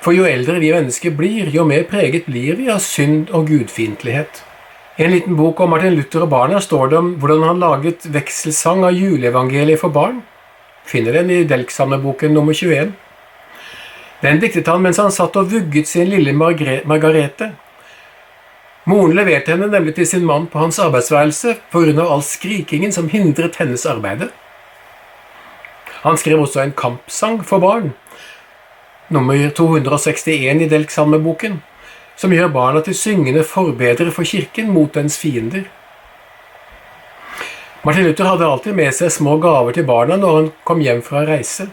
For 0.05 0.13
jo 0.13 0.27
eldre 0.29 0.59
vi 0.61 0.69
mennesker 0.69 1.15
blir, 1.17 1.49
jo 1.49 1.65
mer 1.65 1.87
preget 1.89 2.27
blir 2.29 2.59
vi 2.59 2.69
av 2.69 2.83
synd 2.85 3.31
og 3.33 3.49
gudfiendtlighet. 3.49 4.43
I 5.01 5.07
en 5.07 5.15
liten 5.15 5.39
bok 5.39 5.63
om 5.65 5.73
Martin 5.73 5.97
Luther 5.97 6.27
og 6.27 6.31
barna 6.35 6.61
står 6.61 6.91
det 6.93 6.99
om 6.99 7.09
hvordan 7.23 7.47
han 7.49 7.63
laget 7.63 8.05
vekselsang 8.13 8.85
av 8.85 8.93
juleevangeliet 8.93 9.81
for 9.81 9.95
barn 9.95 10.21
finner 10.85 11.17
den 11.17 11.33
i 11.33 11.45
Delksamleboken 11.49 12.35
nummer 12.37 12.53
21. 12.53 12.93
Den 14.21 14.41
diktet 14.41 14.69
han 14.69 14.85
mens 14.85 15.01
han 15.01 15.13
satt 15.13 15.37
og 15.41 15.51
vugget 15.53 15.89
sin 15.89 16.11
lille 16.13 16.37
Margarete. 16.37 17.51
Moren 18.85 19.17
leverte 19.17 19.55
henne 19.55 19.71
nemlig 19.73 19.97
til 19.97 20.07
sin 20.07 20.29
mann 20.29 20.47
på 20.53 20.61
hans 20.61 20.79
arbeidsværelse 20.79 21.57
pga. 21.73 22.05
all 22.05 22.23
skrikingen 22.23 22.93
som 22.93 23.09
hindret 23.09 23.57
hennes 23.57 23.87
arbeide. 23.87 24.29
Han 26.05 26.17
skrev 26.21 26.41
også 26.41 26.61
en 26.61 26.77
kampsang 26.77 27.41
for 27.45 27.59
barn, 27.59 27.95
nummer 29.15 29.39
261 29.57 30.65
i 30.65 30.69
Delksalmeboken, 30.69 31.61
som 32.19 32.35
gjør 32.35 32.53
barna 32.55 32.83
til 32.85 32.97
syngende 32.99 33.45
forbedre 33.47 34.11
for 34.15 34.27
kirken 34.27 34.73
mot 34.75 34.93
dens 34.95 35.17
fiender. 35.19 35.65
Martin 37.85 38.07
Luther 38.07 38.31
hadde 38.31 38.47
alltid 38.49 38.77
med 38.77 38.95
seg 38.97 39.13
små 39.13 39.37
gaver 39.43 39.77
til 39.77 39.85
barna 39.85 40.17
når 40.17 40.37
han 40.39 40.53
kom 40.65 40.81
hjem 40.81 41.03
fra 41.05 41.25
reise. 41.29 41.67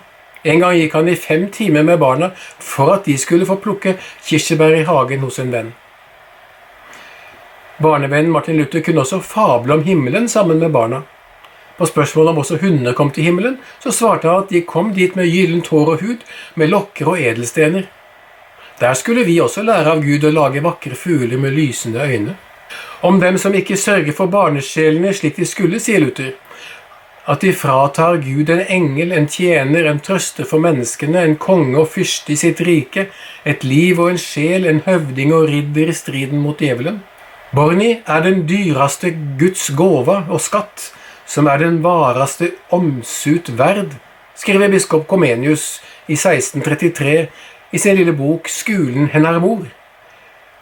En 0.43 0.59
gang 0.59 0.75
gikk 0.75 0.97
han 0.97 1.07
i 1.07 1.15
fem 1.15 1.45
timer 1.53 1.85
med 1.87 2.01
barna 2.01 2.31
for 2.59 2.91
at 2.95 3.05
de 3.05 3.15
skulle 3.21 3.47
få 3.47 3.59
plukke 3.61 3.93
kirsebær 4.25 4.75
i 4.75 4.83
hagen 4.87 5.23
hos 5.23 5.39
en 5.39 5.53
venn. 5.53 5.71
Barnevennen 7.81 8.33
Martin 8.33 8.59
Luther 8.59 8.83
kunne 8.85 9.05
også 9.05 9.21
fable 9.25 9.77
om 9.77 9.83
himmelen 9.85 10.27
sammen 10.29 10.59
med 10.59 10.73
barna. 10.73 11.01
På 11.77 11.87
spørsmålet 11.89 12.33
om 12.33 12.43
også 12.43 12.59
hundene 12.61 12.93
kom 12.93 13.09
til 13.11 13.29
himmelen, 13.29 13.57
så 13.83 13.93
svarte 13.95 14.29
han 14.29 14.45
at 14.45 14.53
de 14.53 14.61
kom 14.67 14.93
dit 14.93 15.15
med 15.15 15.31
gyllent 15.31 15.71
hår 15.71 15.95
og 15.95 16.05
hud, 16.05 16.23
med 16.55 16.71
lokker 16.71 17.13
og 17.13 17.19
edelstener. 17.19 17.89
Der 18.81 18.93
skulle 18.97 19.25
vi 19.25 19.39
også 19.41 19.63
lære 19.63 19.95
av 19.95 20.05
Gud 20.05 20.23
å 20.25 20.33
lage 20.33 20.63
vakre 20.63 20.97
fugler 20.97 21.37
med 21.37 21.53
lysende 21.57 22.01
øyne 22.01 22.37
om 23.01 23.19
dem 23.19 23.37
som 23.41 23.55
ikke 23.57 23.77
sørger 23.79 24.13
for 24.13 24.29
barnesjelene 24.31 25.13
slik 25.17 25.39
de 25.39 25.47
skulle, 25.49 25.81
sier 25.81 26.01
Luther. 26.03 26.35
At 27.29 27.43
de 27.45 27.51
fratar 27.53 28.17
Gud 28.21 28.49
en 28.49 28.63
engel, 28.65 29.11
en 29.13 29.27
tjener, 29.29 29.85
en 29.89 30.01
trøster 30.01 30.47
for 30.49 30.61
menneskene, 30.61 31.21
en 31.21 31.37
konge 31.41 31.77
og 31.81 31.91
fyrste 31.93 32.33
i 32.33 32.39
sitt 32.39 32.61
rike, 32.65 33.07
et 33.45 33.65
liv 33.65 33.99
og 34.01 34.13
en 34.13 34.21
sjel, 34.21 34.65
en 34.65 34.81
høvding 34.85 35.33
og 35.33 35.47
ridder 35.49 35.93
i 35.93 35.97
striden 35.97 36.41
mot 36.41 36.61
djevelen. 36.61 37.01
Borni 37.55 37.91
er 38.07 38.25
den 38.25 38.45
dyreste 38.49 39.11
Guds 39.39 39.69
gåva 39.77 40.23
og 40.29 40.41
skatt, 40.41 40.91
som 41.31 41.47
er 41.47 41.61
den 41.61 41.79
varaste 41.83 42.51
omsut 42.75 43.53
verd, 43.59 43.93
skriver 44.35 44.71
biskop 44.73 45.07
Comenius 45.07 45.77
i 46.09 46.17
1633 46.17 47.15
i 47.71 47.79
sin 47.79 47.95
lille 47.95 48.15
bok 48.17 48.49
Skulen 48.51 49.07
hennar 49.13 49.39
mor. 49.39 49.63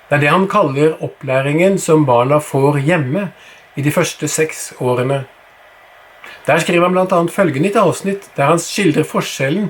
Det 0.10 0.17
er 0.17 0.23
det 0.23 0.32
han 0.34 0.47
kaller 0.49 0.97
opplæringen 1.05 1.77
som 1.82 2.05
barna 2.05 2.39
får 2.41 2.79
hjemme 2.86 3.29
i 3.77 3.86
de 3.86 3.93
første 3.93 4.29
seks 4.29 4.73
årene. 4.82 5.23
Der 6.45 6.62
skriver 6.62 6.89
han 6.89 6.97
bl.a. 6.97 7.19
følgende 7.34 7.69
i 7.69 7.71
et 7.73 7.82
avsnitt 7.82 8.29
der 8.38 8.53
han 8.53 8.62
skildrer 8.62 9.08
forskjellen 9.10 9.69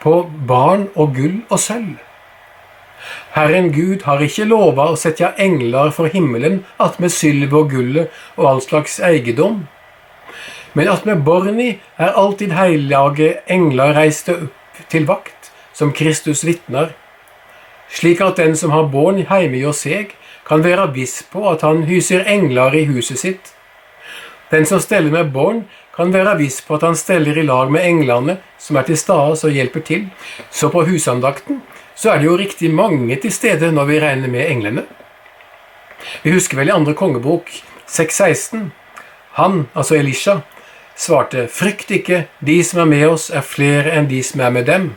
på 0.00 0.22
barn 0.48 0.88
og 0.94 1.16
gull 1.16 1.40
og 1.48 1.58
sølv. 1.60 1.96
Herren 3.34 3.72
Gud 3.72 4.04
har 4.08 4.22
ikke 4.24 4.48
lova 4.48 4.90
å 4.90 4.98
sette 4.98 5.34
engler 5.40 5.92
for 5.94 6.10
himmelen 6.12 6.62
attmed 6.80 7.12
sylvet 7.14 7.56
og 7.56 7.72
gullet 7.72 8.22
og 8.36 8.48
all 8.52 8.62
slags 8.64 8.98
eiendom. 9.04 9.66
Men 10.74 10.88
attmed 10.88 11.24
borni 11.24 11.78
er 11.98 12.16
alltid 12.16 12.52
heilage 12.52 13.34
engler 13.48 13.94
reiste 13.96 14.36
opp 14.36 14.54
til 14.92 15.08
vakt, 15.08 15.50
som 15.74 15.92
Kristus 15.94 16.44
vitner, 16.46 16.92
slik 17.88 18.20
at 18.20 18.38
den 18.38 18.56
som 18.56 18.70
har 18.74 18.90
born 18.92 19.22
heime 19.30 19.58
hjå 19.60 19.72
seg, 19.74 20.14
kan 20.48 20.64
være 20.64 20.90
viss 20.94 21.20
på 21.28 21.44
at 21.50 21.64
han 21.66 21.84
hyser 21.88 22.26
engler 22.26 22.74
i 22.74 22.84
huset 22.88 23.20
sitt. 23.20 23.52
Den 24.50 24.64
som 24.66 24.80
steller 24.80 25.12
med 25.12 25.32
barn, 25.34 25.66
kan 25.98 26.12
være 26.14 26.36
viss 26.38 26.60
på 26.62 26.76
at 26.76 26.84
han 26.86 26.96
steller 26.96 27.36
i 27.36 27.42
lag 27.42 27.72
med 27.74 27.82
englene 27.82 28.36
som 28.62 28.76
er 28.78 28.86
til 28.86 28.96
stede 29.00 29.34
og 29.34 29.56
hjelper 29.56 29.82
til. 29.82 30.04
Så 30.50 30.70
på 30.70 30.84
husandakten 30.86 31.58
så 31.98 32.12
er 32.12 32.20
det 32.20 32.28
jo 32.28 32.36
riktig 32.38 32.70
mange 32.70 33.16
til 33.18 33.34
stede 33.34 33.72
når 33.74 33.88
vi 33.90 33.98
regner 34.04 34.30
med 34.30 34.46
englene. 34.46 34.84
Vi 36.22 36.30
husker 36.30 36.60
vel 36.60 36.70
i 36.70 36.76
andre 36.76 36.94
kongebok 36.94 37.50
6.16. 37.90 38.70
Han, 39.40 39.66
altså 39.74 39.98
Elisha, 39.98 40.38
svarte, 40.98 41.46
Frykt 41.48 41.90
ikke, 41.94 42.26
de 42.40 42.58
som 42.64 42.82
er 42.82 42.90
med 42.90 43.06
oss, 43.08 43.30
er 43.30 43.46
flere 43.46 43.94
enn 43.94 44.10
de 44.10 44.22
som 44.26 44.42
er 44.42 44.54
med 44.54 44.66
dem. 44.68 44.90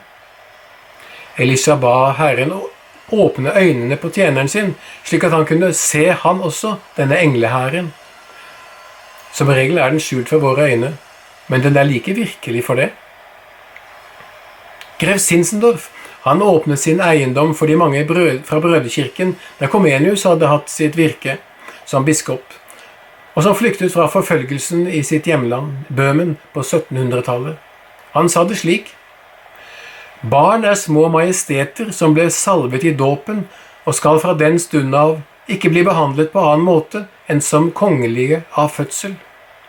Elisha 1.37 1.77
ba 1.79 2.11
Herren 2.17 2.53
åpne 3.11 3.53
øynene 3.55 3.97
på 3.97 4.09
tjeneren 4.09 4.49
sin, 4.49 4.75
slik 5.03 5.23
at 5.27 5.35
han 5.35 5.45
kunne 5.45 5.73
se 5.77 6.09
han 6.11 6.41
også, 6.41 6.75
denne 6.97 7.19
englehæren. 7.21 7.93
Som 9.33 9.47
regel 9.47 9.77
er 9.77 9.91
den 9.91 10.03
skjult 10.03 10.29
for 10.29 10.43
våre 10.43 10.71
øyne, 10.71 10.95
men 11.47 11.63
den 11.63 11.77
er 11.77 11.87
like 11.87 12.13
virkelig 12.13 12.65
for 12.65 12.79
det. 12.79 12.91
Grev 14.99 15.19
Sinsendorf 15.19 15.89
han 16.23 16.41
åpnet 16.41 16.79
sin 16.79 16.99
eiendom 17.01 17.55
for 17.57 17.65
de 17.65 17.75
mange 17.75 18.05
brød, 18.05 18.43
fra 18.45 18.59
Brødekirken, 18.59 19.35
der 19.59 19.67
Komenius 19.67 20.23
hadde 20.23 20.47
hatt 20.47 20.69
sitt 20.69 20.97
virke 20.97 21.39
som 21.85 22.05
biskop, 22.05 22.43
og 23.35 23.45
som 23.45 23.55
flyktet 23.55 23.93
fra 23.93 24.07
forfølgelsen 24.11 24.87
i 24.91 25.03
sitt 25.07 25.27
hjemland, 25.29 25.85
Bøhmen, 25.89 26.35
på 26.53 26.63
1700-tallet. 26.63 27.57
Han 28.15 28.29
sa 28.29 28.43
det 28.43 28.59
slik 28.59 28.91
Barn 30.21 30.65
er 30.67 30.75
små 30.77 31.07
majesteter 31.09 31.89
som 31.95 32.13
ble 32.13 32.27
salvet 32.29 32.83
i 32.85 32.93
dåpen, 32.93 33.45
og 33.87 33.95
skal 33.97 34.19
fra 34.21 34.35
den 34.37 34.59
stund 34.61 34.93
av 34.93 35.15
ikke 35.49 35.71
bli 35.73 35.81
behandlet 35.87 36.29
på 36.33 36.43
annen 36.43 36.67
måte 36.67 37.05
enn 37.31 37.41
som 37.41 37.71
kongelige 37.73 38.43
av 38.59 38.69
fødsel. 38.75 39.15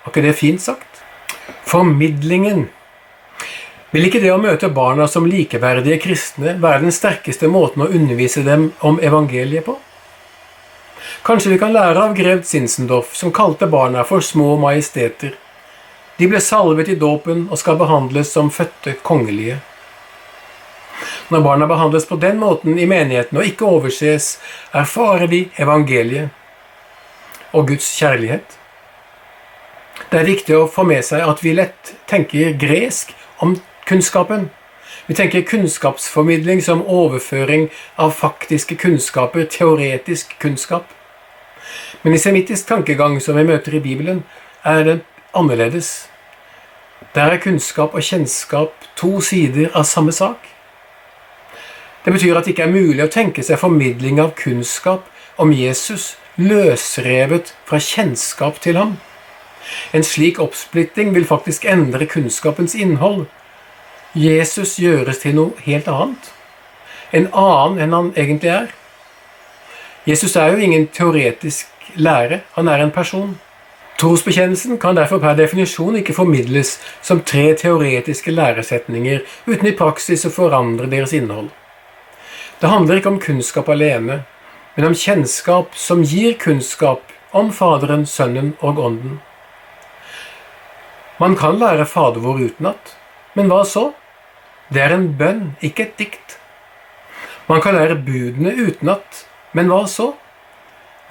Var 0.02 0.12
ikke 0.12 0.24
det 0.26 0.34
fint 0.36 0.60
sagt? 0.60 1.00
Formidlingen. 1.64 2.66
Vil 3.92 4.08
ikke 4.08 4.20
det 4.20 4.32
å 4.32 4.40
møte 4.40 4.68
barna 4.72 5.06
som 5.08 5.24
likeverdige 5.28 5.98
kristne 6.02 6.58
være 6.60 6.84
den 6.84 6.94
sterkeste 6.94 7.48
måten 7.48 7.86
å 7.86 7.90
undervise 7.92 8.44
dem 8.44 8.70
om 8.80 9.00
evangeliet 9.00 9.64
på? 9.66 9.78
Kanskje 11.22 11.50
vi 11.52 11.58
kan 11.58 11.70
lære 11.70 12.00
av 12.02 12.16
grev 12.18 12.40
Sinsendorf, 12.42 13.12
som 13.14 13.30
kalte 13.30 13.68
barna 13.70 14.02
for 14.02 14.20
små 14.26 14.56
majesteter. 14.58 15.36
De 16.18 16.26
ble 16.26 16.40
salvet 16.42 16.88
i 16.90 16.96
dåpen 16.98 17.44
og 17.46 17.60
skal 17.60 17.76
behandles 17.78 18.32
som 18.34 18.48
fødte 18.50 18.96
kongelige. 19.06 19.60
Når 21.30 21.44
barna 21.44 21.68
behandles 21.70 22.08
på 22.10 22.16
den 22.18 22.40
måten 22.40 22.74
i 22.74 22.88
menigheten 22.90 23.38
og 23.38 23.46
ikke 23.46 23.68
overses, 23.70 24.40
erfarer 24.74 25.30
de 25.30 25.44
evangeliet 25.62 26.34
og 27.52 27.68
Guds 27.68 27.86
kjærlighet. 28.00 28.56
Det 30.10 30.18
er 30.18 30.26
viktig 30.26 30.56
å 30.58 30.66
få 30.66 30.82
med 30.88 31.06
seg 31.06 31.22
at 31.22 31.44
vi 31.44 31.52
lett 31.54 31.92
tenker 32.10 32.56
gresk 32.58 33.14
om 33.38 33.54
kunnskapen. 33.86 34.48
Vi 35.06 35.14
tenker 35.14 35.46
kunnskapsformidling 35.46 36.64
som 36.66 36.82
overføring 36.82 37.68
av 37.94 38.10
faktiske 38.18 38.74
kunnskaper, 38.82 39.46
teoretisk 39.46 40.34
kunnskap. 40.42 40.90
Men 42.02 42.14
i 42.14 42.20
semittisk 42.20 42.66
tankegang 42.68 43.20
som 43.20 43.36
vi 43.36 43.44
møter 43.46 43.76
i 43.76 43.82
Bibelen, 43.84 44.24
er 44.64 44.84
det 44.84 44.98
annerledes. 45.34 46.08
Der 47.14 47.34
er 47.34 47.42
kunnskap 47.42 47.94
og 47.94 48.02
kjennskap 48.02 48.72
to 48.96 49.20
sider 49.20 49.70
av 49.74 49.84
samme 49.84 50.12
sak. 50.12 50.48
Det 52.04 52.12
betyr 52.12 52.36
at 52.38 52.46
det 52.46 52.56
ikke 52.56 52.66
er 52.66 52.74
mulig 52.74 53.04
å 53.04 53.12
tenke 53.12 53.44
seg 53.46 53.60
formidling 53.60 54.18
av 54.20 54.34
kunnskap 54.38 55.06
om 55.38 55.52
Jesus 55.54 56.16
løsrevet 56.40 57.52
fra 57.68 57.78
kjennskap 57.78 58.58
til 58.64 58.78
ham. 58.80 58.96
En 59.94 60.04
slik 60.04 60.40
oppsplitting 60.42 61.12
vil 61.14 61.28
faktisk 61.28 61.64
endre 61.64 62.08
kunnskapens 62.10 62.74
innhold. 62.74 63.26
Jesus 64.14 64.78
gjøres 64.82 65.22
til 65.22 65.36
noe 65.38 65.66
helt 65.66 65.88
annet. 65.88 66.32
En 67.12 67.28
annen 67.32 67.78
enn 67.84 67.96
han 67.96 68.10
egentlig 68.16 68.50
er. 68.50 68.70
Jesus 70.06 70.36
er 70.36 70.50
jo 70.50 70.58
ingen 70.58 70.88
teoretisk 70.90 71.68
lære, 71.94 72.40
han 72.54 72.68
er 72.68 72.82
en 72.82 72.90
person. 72.90 73.38
Trosbekjennelsen 73.98 74.80
kan 74.82 74.96
derfor 74.96 75.20
per 75.22 75.36
definisjon 75.38 76.00
ikke 76.00 76.16
formidles 76.16 76.72
som 77.06 77.20
tre 77.22 77.52
teoretiske 77.54 78.34
læresetninger 78.34 79.20
uten 79.46 79.70
i 79.70 79.76
praksis 79.78 80.26
å 80.26 80.32
forandre 80.34 80.90
deres 80.90 81.14
innhold. 81.14 81.52
Det 82.58 82.70
handler 82.70 82.98
ikke 82.98 83.12
om 83.12 83.22
kunnskap 83.22 83.70
alene, 83.70 84.24
men 84.74 84.88
om 84.90 84.98
kjennskap 84.98 85.76
som 85.78 86.02
gir 86.02 86.34
kunnskap 86.34 87.14
om 87.30 87.52
Faderen, 87.54 88.02
Sønnen 88.06 88.56
og 88.60 88.82
Ånden. 88.82 89.20
Man 91.22 91.36
kan 91.38 91.62
lære 91.62 91.86
Fader 91.86 92.24
vår 92.26 92.48
utenat, 92.48 92.96
men 93.38 93.46
hva 93.52 93.62
så? 93.62 93.92
Det 94.72 94.82
er 94.82 94.96
en 94.96 95.12
bønn, 95.18 95.52
ikke 95.62 95.86
et 95.86 95.98
dikt. 96.00 96.40
Man 97.46 97.62
kan 97.62 97.78
lære 97.78 98.02
budene 98.02 98.56
utenat, 98.58 99.28
men 99.52 99.68
hva 99.70 99.84
så? 99.90 100.12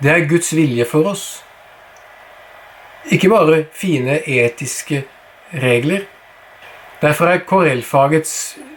Det 0.02 0.12
er 0.12 0.28
Guds 0.30 0.52
vilje 0.58 0.86
for 0.90 1.12
oss. 1.12 1.26
Ikke 3.14 3.30
bare 3.30 3.66
fine 3.74 4.20
etiske 4.30 5.04
regler. 5.54 6.08
Derfor 7.02 7.32
er 7.32 7.46
KRL-fagets 7.50 8.34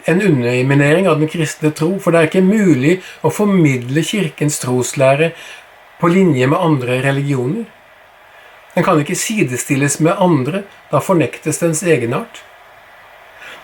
en 0.08 0.22
underminering 0.22 1.08
av 1.08 1.20
den 1.20 1.28
kristne 1.28 1.72
tro, 1.76 1.94
for 2.00 2.12
det 2.12 2.20
er 2.20 2.30
ikke 2.30 2.44
mulig 2.44 2.98
å 3.24 3.32
formidle 3.32 4.04
Kirkens 4.04 4.60
troslære 4.62 5.30
på 6.00 6.10
linje 6.12 6.48
med 6.48 6.60
andre 6.60 7.00
religioner. 7.04 7.64
Den 8.74 8.84
kan 8.84 9.00
ikke 9.00 9.16
sidestilles 9.16 10.00
med 10.00 10.18
andre, 10.18 10.64
da 10.90 11.00
fornektes 11.04 11.60
dens 11.62 11.84
egenart. 11.86 12.42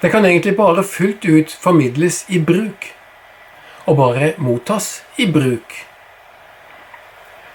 Den 0.01 0.13
kan 0.13 0.25
egentlig 0.25 0.57
bare 0.57 0.85
fullt 0.87 1.25
ut 1.25 1.53
formidles 1.61 2.25
i 2.29 2.39
bruk, 2.41 2.93
og 3.85 3.97
bare 4.01 4.35
mottas 4.39 5.01
i 5.19 5.27
bruk. 5.29 5.90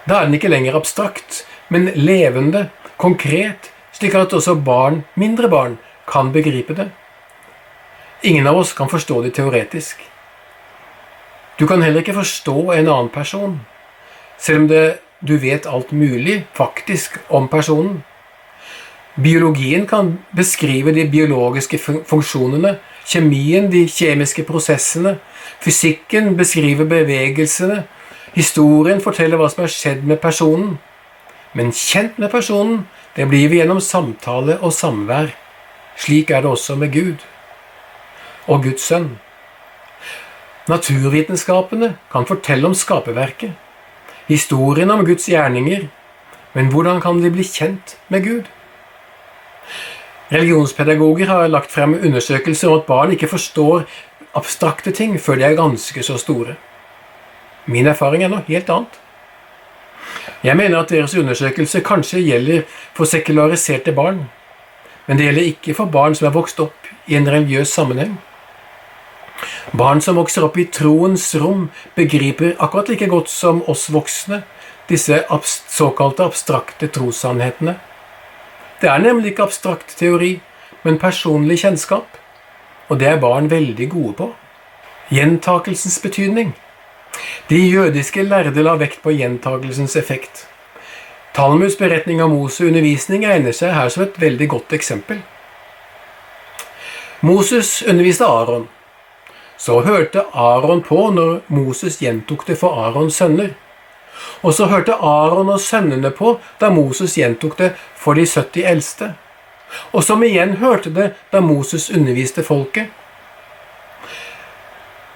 Da 0.06 0.20
er 0.20 0.28
den 0.28 0.36
ikke 0.38 0.50
lenger 0.50 0.76
abstrakt, 0.78 1.44
men 1.68 1.90
levende, 1.94 2.68
konkret, 2.96 3.72
slik 3.92 4.14
at 4.14 4.32
også 4.32 4.54
barn, 4.54 5.02
mindre 5.14 5.48
barn, 5.50 5.78
kan 6.06 6.30
begripe 6.32 6.74
det. 6.78 6.90
Ingen 8.22 8.46
av 8.46 8.56
oss 8.56 8.72
kan 8.72 8.88
forstå 8.88 9.22
det 9.24 9.34
teoretisk. 9.34 9.98
Du 11.58 11.66
kan 11.66 11.82
heller 11.82 12.04
ikke 12.04 12.14
forstå 12.14 12.70
en 12.72 12.88
annen 12.88 13.10
person, 13.10 13.60
selv 14.38 14.62
om 14.62 14.68
det, 14.68 14.84
du 15.26 15.38
vet 15.40 15.66
alt 15.66 15.92
mulig 15.96 16.44
faktisk 16.54 17.16
om 17.28 17.48
personen. 17.48 18.02
Biologien 19.16 19.86
kan 19.88 20.18
beskrive 20.36 20.92
de 20.92 21.06
biologiske 21.08 21.78
funksjonene, 21.80 22.76
kjemien 23.08 23.70
de 23.72 23.86
kjemiske 23.88 24.44
prosessene, 24.44 25.16
fysikken 25.64 26.34
beskriver 26.36 26.84
bevegelsene, 26.84 27.86
historien 28.36 29.00
forteller 29.02 29.40
hva 29.40 29.48
som 29.50 29.64
har 29.64 29.72
skjedd 29.72 30.04
med 30.06 30.20
personen. 30.22 30.76
Men 31.56 31.72
kjent 31.72 32.18
med 32.20 32.30
personen, 32.30 32.84
det 33.16 33.28
blir 33.30 33.48
vi 33.48 33.62
gjennom 33.62 33.80
samtale 33.80 34.58
og 34.60 34.74
samvær. 34.76 35.32
Slik 35.96 36.30
er 36.30 36.44
det 36.44 36.50
også 36.50 36.76
med 36.76 36.92
Gud 36.92 37.24
og 38.46 38.66
Guds 38.66 38.84
sønn. 38.86 39.16
Naturvitenskapene 40.68 41.94
kan 42.12 42.26
fortelle 42.26 42.66
om 42.66 42.74
skaperverket, 42.74 43.54
historien 44.26 44.90
om 44.90 45.04
Guds 45.06 45.28
gjerninger, 45.30 45.86
men 46.52 46.70
hvordan 46.72 47.00
kan 47.00 47.22
de 47.22 47.30
bli 47.30 47.46
kjent 47.46 47.96
med 48.10 48.24
Gud? 48.26 48.50
Religionspedagoger 50.32 51.30
har 51.30 51.48
lagt 51.48 51.70
frem 51.70 51.94
undersøkelser 51.94 52.68
om 52.68 52.80
at 52.80 52.88
barn 52.88 53.12
ikke 53.14 53.30
forstår 53.30 53.84
abstrakte 54.34 54.90
ting 54.90 55.14
før 55.22 55.38
de 55.38 55.46
er 55.46 55.58
ganske 55.58 56.02
så 56.02 56.18
store. 56.18 56.56
Min 57.66 57.86
erfaring 57.86 58.22
er 58.22 58.30
noe 58.30 58.44
helt 58.46 58.70
annet. 58.70 59.00
Jeg 60.44 60.56
mener 60.56 60.78
at 60.78 60.90
deres 60.92 61.16
undersøkelse 61.18 61.80
kanskje 61.82 62.22
gjelder 62.22 62.62
for 62.94 63.08
sekulariserte 63.10 63.92
barn, 63.92 64.26
men 65.06 65.18
det 65.18 65.26
gjelder 65.26 65.50
ikke 65.50 65.74
for 65.74 65.90
barn 65.90 66.14
som 66.14 66.28
er 66.28 66.34
vokst 66.36 66.60
opp 66.62 66.90
i 67.06 67.16
en 67.18 67.28
religiøs 67.30 67.72
sammenheng. 67.74 68.18
Barn 69.76 70.00
som 70.00 70.16
vokser 70.16 70.46
opp 70.46 70.58
i 70.58 70.68
troens 70.72 71.34
rom, 71.40 71.70
begriper 71.94 72.54
akkurat 72.62 72.88
like 72.88 73.08
godt 73.10 73.30
som 73.30 73.62
oss 73.66 73.88
voksne 73.92 74.42
disse 74.88 75.18
såkalte 75.68 76.24
abstrakte 76.24 76.88
trossannhetene. 76.94 77.74
Det 78.80 78.90
er 78.90 79.02
nemlig 79.02 79.32
ikke 79.32 79.48
abstrakt 79.48 79.96
teori, 79.98 80.36
men 80.84 81.00
personlig 81.02 81.58
kjennskap, 81.64 82.06
og 82.88 83.00
det 83.00 83.08
er 83.10 83.20
barn 83.20 83.50
veldig 83.50 83.88
gode 83.90 84.14
på. 84.20 84.30
Gjentakelsens 85.10 85.98
betydning. 86.02 86.54
De 87.48 87.58
jødiske 87.58 88.22
lærde 88.22 88.62
la 88.62 88.74
vekt 88.76 89.02
på 89.02 89.14
gjentagelsens 89.14 89.96
effekt. 89.96 90.46
Talmuds 91.36 91.76
beretning 91.78 92.22
av 92.22 92.30
Moses 92.32 92.64
undervisning 92.64 93.26
egner 93.28 93.52
seg 93.52 93.74
her 93.76 93.90
som 93.92 94.06
et 94.06 94.16
veldig 94.20 94.48
godt 94.54 94.72
eksempel. 94.72 95.20
Moses 97.20 97.82
underviste 97.82 98.24
Aron. 98.24 98.68
Så 99.56 99.80
hørte 99.84 100.24
Aron 100.32 100.82
på 100.82 101.10
når 101.12 101.40
Moses 101.46 102.00
gjentok 102.02 102.46
det 102.48 102.58
for 102.60 102.76
Arons 102.86 103.16
sønner. 103.20 103.54
Og 104.42 104.54
så 104.54 104.66
hørte 104.72 104.96
Aron 104.96 105.48
og 105.52 105.60
sønnene 105.60 106.10
på 106.10 106.36
da 106.60 106.70
Moses 106.70 107.16
gjentok 107.18 107.56
det 107.58 107.72
for 107.96 108.16
de 108.16 108.26
70 108.26 108.68
eldste. 108.72 109.10
Og 109.92 110.04
som 110.04 110.22
igjen 110.24 110.56
hørte 110.60 110.92
det 110.92 111.10
da 111.32 111.40
Moses 111.40 111.90
underviste 111.90 112.44
folket. 112.44 112.88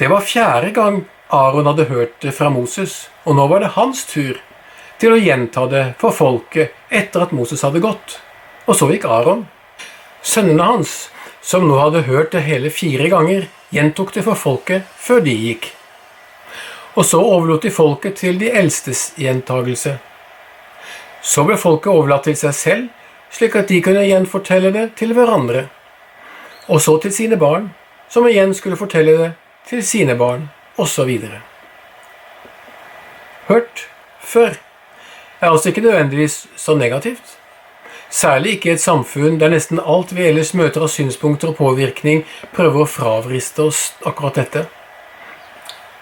Det 0.01 0.09
var 0.09 0.25
fjerde 0.25 0.71
gang 0.77 1.03
Aron 1.31 1.67
hadde 1.67 1.85
hørt 1.85 2.17
det 2.23 2.33
fra 2.35 2.51
Moses, 2.51 3.07
og 3.23 3.37
nå 3.39 3.47
var 3.47 3.63
det 3.63 3.75
hans 3.77 4.03
tur 4.11 4.41
til 4.99 5.15
å 5.15 5.21
gjenta 5.21 5.69
det 5.71 5.85
for 6.01 6.11
folket 6.11 6.75
etter 6.91 7.23
at 7.23 7.35
Moses 7.37 7.63
hadde 7.63 7.83
gått. 7.85 8.19
Og 8.67 8.75
så 8.75 8.91
gikk 8.91 9.07
Aron. 9.07 9.47
Sønnene 10.27 10.67
hans, 10.67 11.09
som 11.41 11.69
nå 11.69 11.79
hadde 11.79 12.05
hørt 12.11 12.35
det 12.35 12.43
hele 12.49 12.75
fire 12.75 13.07
ganger, 13.13 13.47
gjentok 13.71 14.13
det 14.17 14.27
for 14.27 14.35
folket 14.35 14.91
før 14.99 15.23
de 15.25 15.37
gikk. 15.47 15.71
Og 16.99 17.07
så 17.07 17.23
overlot 17.23 17.63
de 17.63 17.71
folket 17.71 18.19
til 18.19 18.39
de 18.43 18.51
eldstes 18.51 19.13
gjentagelse. 19.21 19.97
Så 21.23 21.47
ble 21.47 21.57
folket 21.61 21.95
overlatt 21.95 22.27
til 22.27 22.37
seg 22.37 22.57
selv, 22.59 22.87
slik 23.31 23.55
at 23.55 23.71
de 23.71 23.79
kunne 23.85 24.03
gjenfortelle 24.03 24.75
det 24.75 24.89
til 24.99 25.15
hverandre. 25.15 25.69
Og 26.67 26.83
så 26.83 26.99
til 26.99 27.15
sine 27.15 27.39
barn, 27.39 27.71
som 28.11 28.27
igjen 28.27 28.51
skulle 28.59 28.79
fortelle 28.81 29.15
det 29.21 29.37
til 29.71 29.85
sine 29.87 30.19
barn, 30.19 30.49
osv. 30.81 31.13
Hørt 33.49 33.87
før 34.21 34.57
er 35.41 35.51
altså 35.51 35.69
ikke 35.69 35.81
nødvendigvis 35.81 36.47
så 36.57 36.75
negativt. 36.75 37.37
Særlig 38.11 38.53
ikke 38.53 38.69
i 38.69 38.73
et 38.73 38.81
samfunn 38.81 39.41
der 39.41 39.49
nesten 39.49 39.81
alt 39.87 40.17
vi 40.17 40.27
ellers 40.27 40.55
møter 40.55 40.83
av 40.83 40.91
synspunkter 40.91 41.53
og 41.53 41.61
påvirkning, 41.61 42.25
prøver 42.55 42.83
å 42.83 42.91
fravriste 42.91 43.69
oss 43.71 43.93
akkurat 44.07 44.41
dette. 44.41 44.67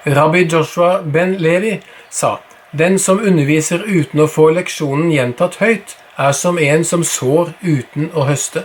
Rabbi 0.07 0.47
Joshua 0.49 1.03
ben 1.03 1.35
Levi 1.37 1.75
sa 2.11 2.39
den 2.73 2.99
som 2.99 3.21
underviser 3.21 3.85
uten 3.85 4.25
å 4.25 4.29
få 4.29 4.51
leksjonen 4.57 5.13
gjentatt 5.13 5.61
høyt, 5.61 5.97
er 6.19 6.33
som 6.33 6.59
en 6.59 6.85
som 6.85 7.05
sår 7.05 7.53
uten 7.63 8.11
å 8.15 8.25
høste. 8.29 8.65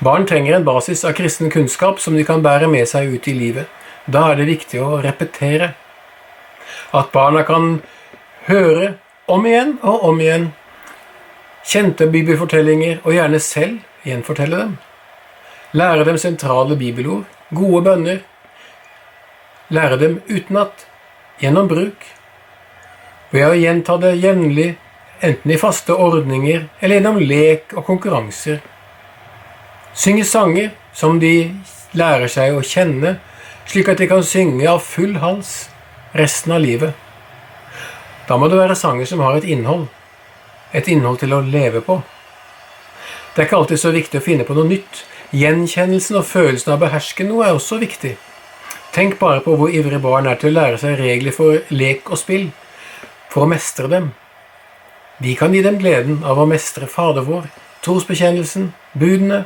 Barn 0.00 0.26
trenger 0.26 0.56
en 0.56 0.64
basis 0.64 1.04
av 1.04 1.12
kristen 1.12 1.50
kunnskap 1.50 2.00
som 2.00 2.16
de 2.16 2.24
kan 2.24 2.42
bære 2.42 2.68
med 2.68 2.88
seg 2.90 3.14
ut 3.14 3.28
i 3.28 3.36
livet. 3.36 3.70
Da 4.06 4.30
er 4.32 4.40
det 4.40 4.50
viktig 4.50 4.80
å 4.82 4.98
repetere. 5.04 5.74
At 6.92 7.12
barna 7.12 7.44
kan 7.46 7.78
høre 8.48 8.94
om 9.30 9.46
igjen 9.46 9.78
og 9.82 10.04
om 10.10 10.20
igjen 10.20 10.50
kjente 11.64 12.06
bibelfortellinger, 12.12 12.98
og 13.04 13.14
gjerne 13.14 13.40
selv 13.40 13.78
gjenfortelle 14.04 14.58
dem. 14.58 14.74
Lære 15.72 16.04
dem 16.04 16.18
sentrale 16.20 16.76
bibelord, 16.76 17.24
gode 17.54 17.82
bønner. 17.86 18.20
Lære 19.72 19.98
dem 19.98 20.18
utenat, 20.28 20.84
gjennom 21.40 21.70
bruk. 21.70 22.04
Ved 23.32 23.48
å 23.48 23.56
gjenta 23.56 23.96
det 24.02 24.12
jevnlig, 24.20 24.74
enten 25.24 25.54
i 25.54 25.58
faste 25.58 25.96
ordninger 25.96 26.68
eller 26.80 26.98
gjennom 26.98 27.18
lek 27.22 27.72
og 27.78 27.86
konkurranser. 27.88 28.60
Synge 29.94 30.24
sanger 30.26 30.72
som 30.92 31.20
de 31.22 31.54
lærer 31.94 32.26
seg 32.30 32.56
å 32.56 32.64
kjenne, 32.66 33.18
slik 33.70 33.88
at 33.92 34.00
de 34.02 34.08
kan 34.10 34.24
synge 34.26 34.66
av 34.66 34.82
full 34.82 35.20
hals 35.22 35.68
resten 36.18 36.56
av 36.56 36.64
livet. 36.64 36.98
Da 38.26 38.34
må 38.40 38.48
det 38.50 38.58
være 38.58 38.74
sanger 38.74 39.06
som 39.06 39.22
har 39.22 39.38
et 39.38 39.46
innhold, 39.46 39.86
et 40.74 40.90
innhold 40.90 41.20
til 41.22 41.36
å 41.36 41.44
leve 41.46 41.84
på. 41.86 42.00
Det 43.34 43.42
er 43.42 43.46
ikke 43.46 43.62
alltid 43.62 43.82
så 43.84 43.94
viktig 43.94 44.18
å 44.18 44.24
finne 44.24 44.46
på 44.46 44.58
noe 44.58 44.66
nytt. 44.66 45.04
Gjenkjennelsen 45.34 46.18
og 46.18 46.26
følelsen 46.26 46.72
av 46.72 46.78
å 46.78 46.84
beherske 46.88 47.26
noe 47.26 47.46
er 47.46 47.54
også 47.54 47.78
viktig. 47.78 48.16
Tenk 48.94 49.18
bare 49.22 49.42
på 49.46 49.54
hvor 49.58 49.70
ivrige 49.70 50.02
barn 50.02 50.26
er 50.30 50.38
til 50.38 50.52
å 50.52 50.58
lære 50.58 50.78
seg 50.82 50.98
regler 50.98 51.34
for 51.34 51.62
lek 51.74 52.10
og 52.10 52.18
spill, 52.18 52.50
for 53.30 53.46
å 53.46 53.50
mestre 53.50 53.90
dem. 53.90 54.12
Vi 55.22 55.34
kan 55.38 55.54
gi 55.54 55.62
dem 55.62 55.78
gleden 55.78 56.22
av 56.26 56.38
å 56.38 56.46
mestre 56.50 56.86
Fader 56.90 57.26
vår, 57.26 57.46
trosbekjennelsen, 57.86 58.72
budene, 58.98 59.44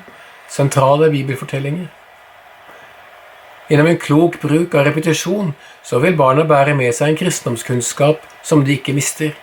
sentrale 0.48 1.10
bibelfortellinger. 1.12 1.88
Gjennom 3.68 3.86
en 3.86 4.00
klok 4.00 4.40
bruk 4.40 4.74
av 4.74 4.86
repetisjon 4.88 5.52
så 5.84 6.00
vil 6.00 6.16
barna 6.16 6.46
bære 6.48 6.72
med 6.76 6.94
seg 6.96 7.12
en 7.12 7.18
kristendomskunnskap 7.20 8.22
som 8.42 8.64
de 8.64 8.78
ikke 8.78 8.94
mister. 8.96 9.34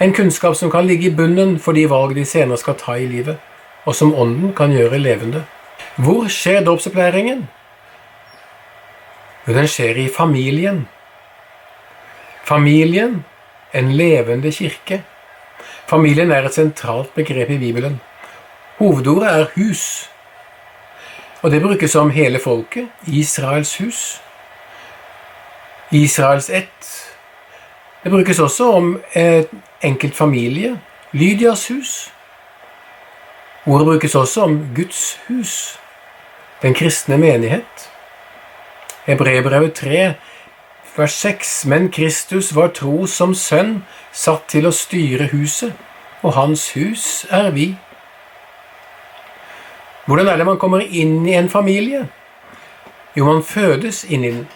En 0.00 0.14
kunnskap 0.16 0.56
som 0.56 0.70
kan 0.72 0.86
ligge 0.88 1.10
i 1.10 1.14
bunnen 1.14 1.58
for 1.60 1.76
de 1.76 1.84
valg 1.90 2.16
de 2.16 2.24
senere 2.24 2.58
skal 2.58 2.78
ta 2.80 2.96
i 2.96 3.06
livet, 3.06 3.36
og 3.84 3.94
som 3.94 4.14
Ånden 4.14 4.54
kan 4.56 4.72
gjøre 4.72 4.98
levende. 4.98 5.44
Hvor 6.00 6.30
skjer 6.32 6.64
dåpsopplæringen? 6.64 7.44
Jo, 9.46 9.52
den 9.52 9.68
skjer 9.68 10.00
i 10.00 10.08
familien. 10.08 10.86
Familien, 12.44 13.24
en 13.74 13.92
levende 13.92 14.52
kirke. 14.52 15.02
Familien 15.86 16.32
er 16.32 16.46
et 16.46 16.56
sentralt 16.56 17.12
begrep 17.14 17.50
i 17.50 17.58
Bibelen. 17.58 18.00
Hovedordet 18.78 19.28
er 19.28 19.50
hus. 19.56 20.11
Og 21.42 21.50
det 21.50 21.62
brukes 21.62 21.94
om 21.96 22.10
hele 22.10 22.38
folket, 22.38 22.88
Israels 23.06 23.76
hus. 23.76 24.20
Israels 25.90 26.50
ett. 26.50 27.08
Det 28.04 28.10
brukes 28.10 28.38
også 28.38 28.72
om 28.72 29.00
et 29.14 29.48
enkelt 29.82 30.14
familie, 30.14 30.80
Lydias 31.12 31.68
hus. 31.68 32.12
Ordet 33.66 33.86
brukes 33.86 34.14
også 34.14 34.42
om 34.42 34.68
Guds 34.76 35.20
hus, 35.28 35.78
den 36.62 36.74
kristne 36.74 37.18
menighet. 37.18 37.90
Hebreerbrevet 39.04 39.72
3, 39.74 40.14
vers 40.96 41.12
6. 41.12 41.66
Men 41.66 41.90
Kristus 41.90 42.54
var 42.54 42.68
tro 42.68 43.06
som 43.06 43.34
sønn, 43.34 43.84
satt 44.12 44.48
til 44.48 44.66
å 44.66 44.74
styre 44.74 45.28
huset, 45.32 45.72
og 46.22 46.34
hans 46.38 46.70
hus 46.74 47.26
er 47.30 47.50
vi. 47.50 47.72
Hvordan 50.06 50.28
er 50.28 50.36
det 50.36 50.46
man 50.46 50.58
kommer 50.58 50.80
inn 50.82 51.26
i 51.28 51.36
en 51.38 51.50
familie? 51.50 52.06
Jo, 53.16 53.26
man 53.28 53.44
fødes 53.44 54.04
inn 54.04 54.24
i 54.24 54.32
den. 54.32 54.46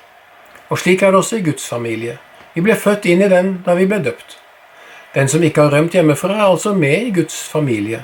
Og 0.69 0.79
slik 0.79 1.03
er 1.03 1.13
det 1.13 1.21
også 1.21 1.37
i 1.39 1.45
Guds 1.47 1.69
familie. 1.69 2.17
Vi 2.55 2.65
ble 2.65 2.75
født 2.75 3.07
inn 3.07 3.23
i 3.23 3.31
den 3.31 3.61
da 3.67 3.77
vi 3.79 3.87
ble 3.87 4.01
døpt. 4.03 4.39
Den 5.15 5.29
som 5.29 5.45
ikke 5.45 5.63
har 5.63 5.73
rømt 5.73 5.95
hjemmefra, 5.95 6.35
er 6.35 6.51
altså 6.51 6.75
med 6.75 7.07
i 7.07 7.13
Guds 7.15 7.39
familie. 7.49 8.03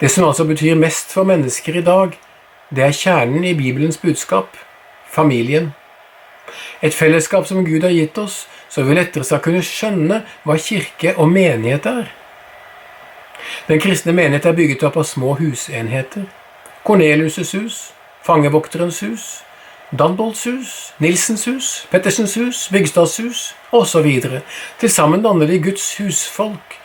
Det 0.00 0.10
som 0.10 0.26
altså 0.28 0.44
betyr 0.44 0.74
mest 0.76 1.12
for 1.12 1.24
mennesker 1.24 1.78
i 1.80 1.84
dag, 1.86 2.18
det 2.70 2.84
er 2.84 2.92
kjernen 2.92 3.44
i 3.44 3.54
Bibelens 3.54 3.96
budskap 3.96 4.56
familien. 5.10 5.72
Et 6.82 6.94
fellesskap 6.94 7.46
som 7.46 7.64
Gud 7.64 7.82
har 7.82 7.94
gitt 7.94 8.18
oss, 8.18 8.44
så 8.68 8.84
vi 8.84 8.94
lettere 8.94 9.24
skal 9.24 9.40
kunne 9.40 9.64
skjønne 9.64 10.20
hva 10.44 10.58
kirke 10.60 11.14
og 11.16 11.30
menighet 11.32 11.86
er. 11.88 12.10
Den 13.68 13.80
kristne 13.80 14.12
menighet 14.12 14.46
er 14.46 14.52
bygget 14.54 14.82
opp 14.86 14.96
av 14.96 15.04
små 15.04 15.34
husenheter. 15.40 16.28
Kornelius' 16.86 17.52
hus, 17.58 17.78
fangevokterens 18.22 19.00
hus, 19.02 19.24
Danbolds 19.98 20.44
hus, 20.44 20.94
Nilsens 20.98 21.44
hus, 21.44 21.86
Pettersens 21.90 22.34
hus, 22.34 22.68
Bygstads 22.72 23.16
hus 23.16 23.40
osv. 23.72 24.06
Til 24.80 24.90
sammen 24.90 25.22
danner 25.22 25.46
de 25.46 25.58
Guds 25.62 25.96
husfolk 25.98 26.78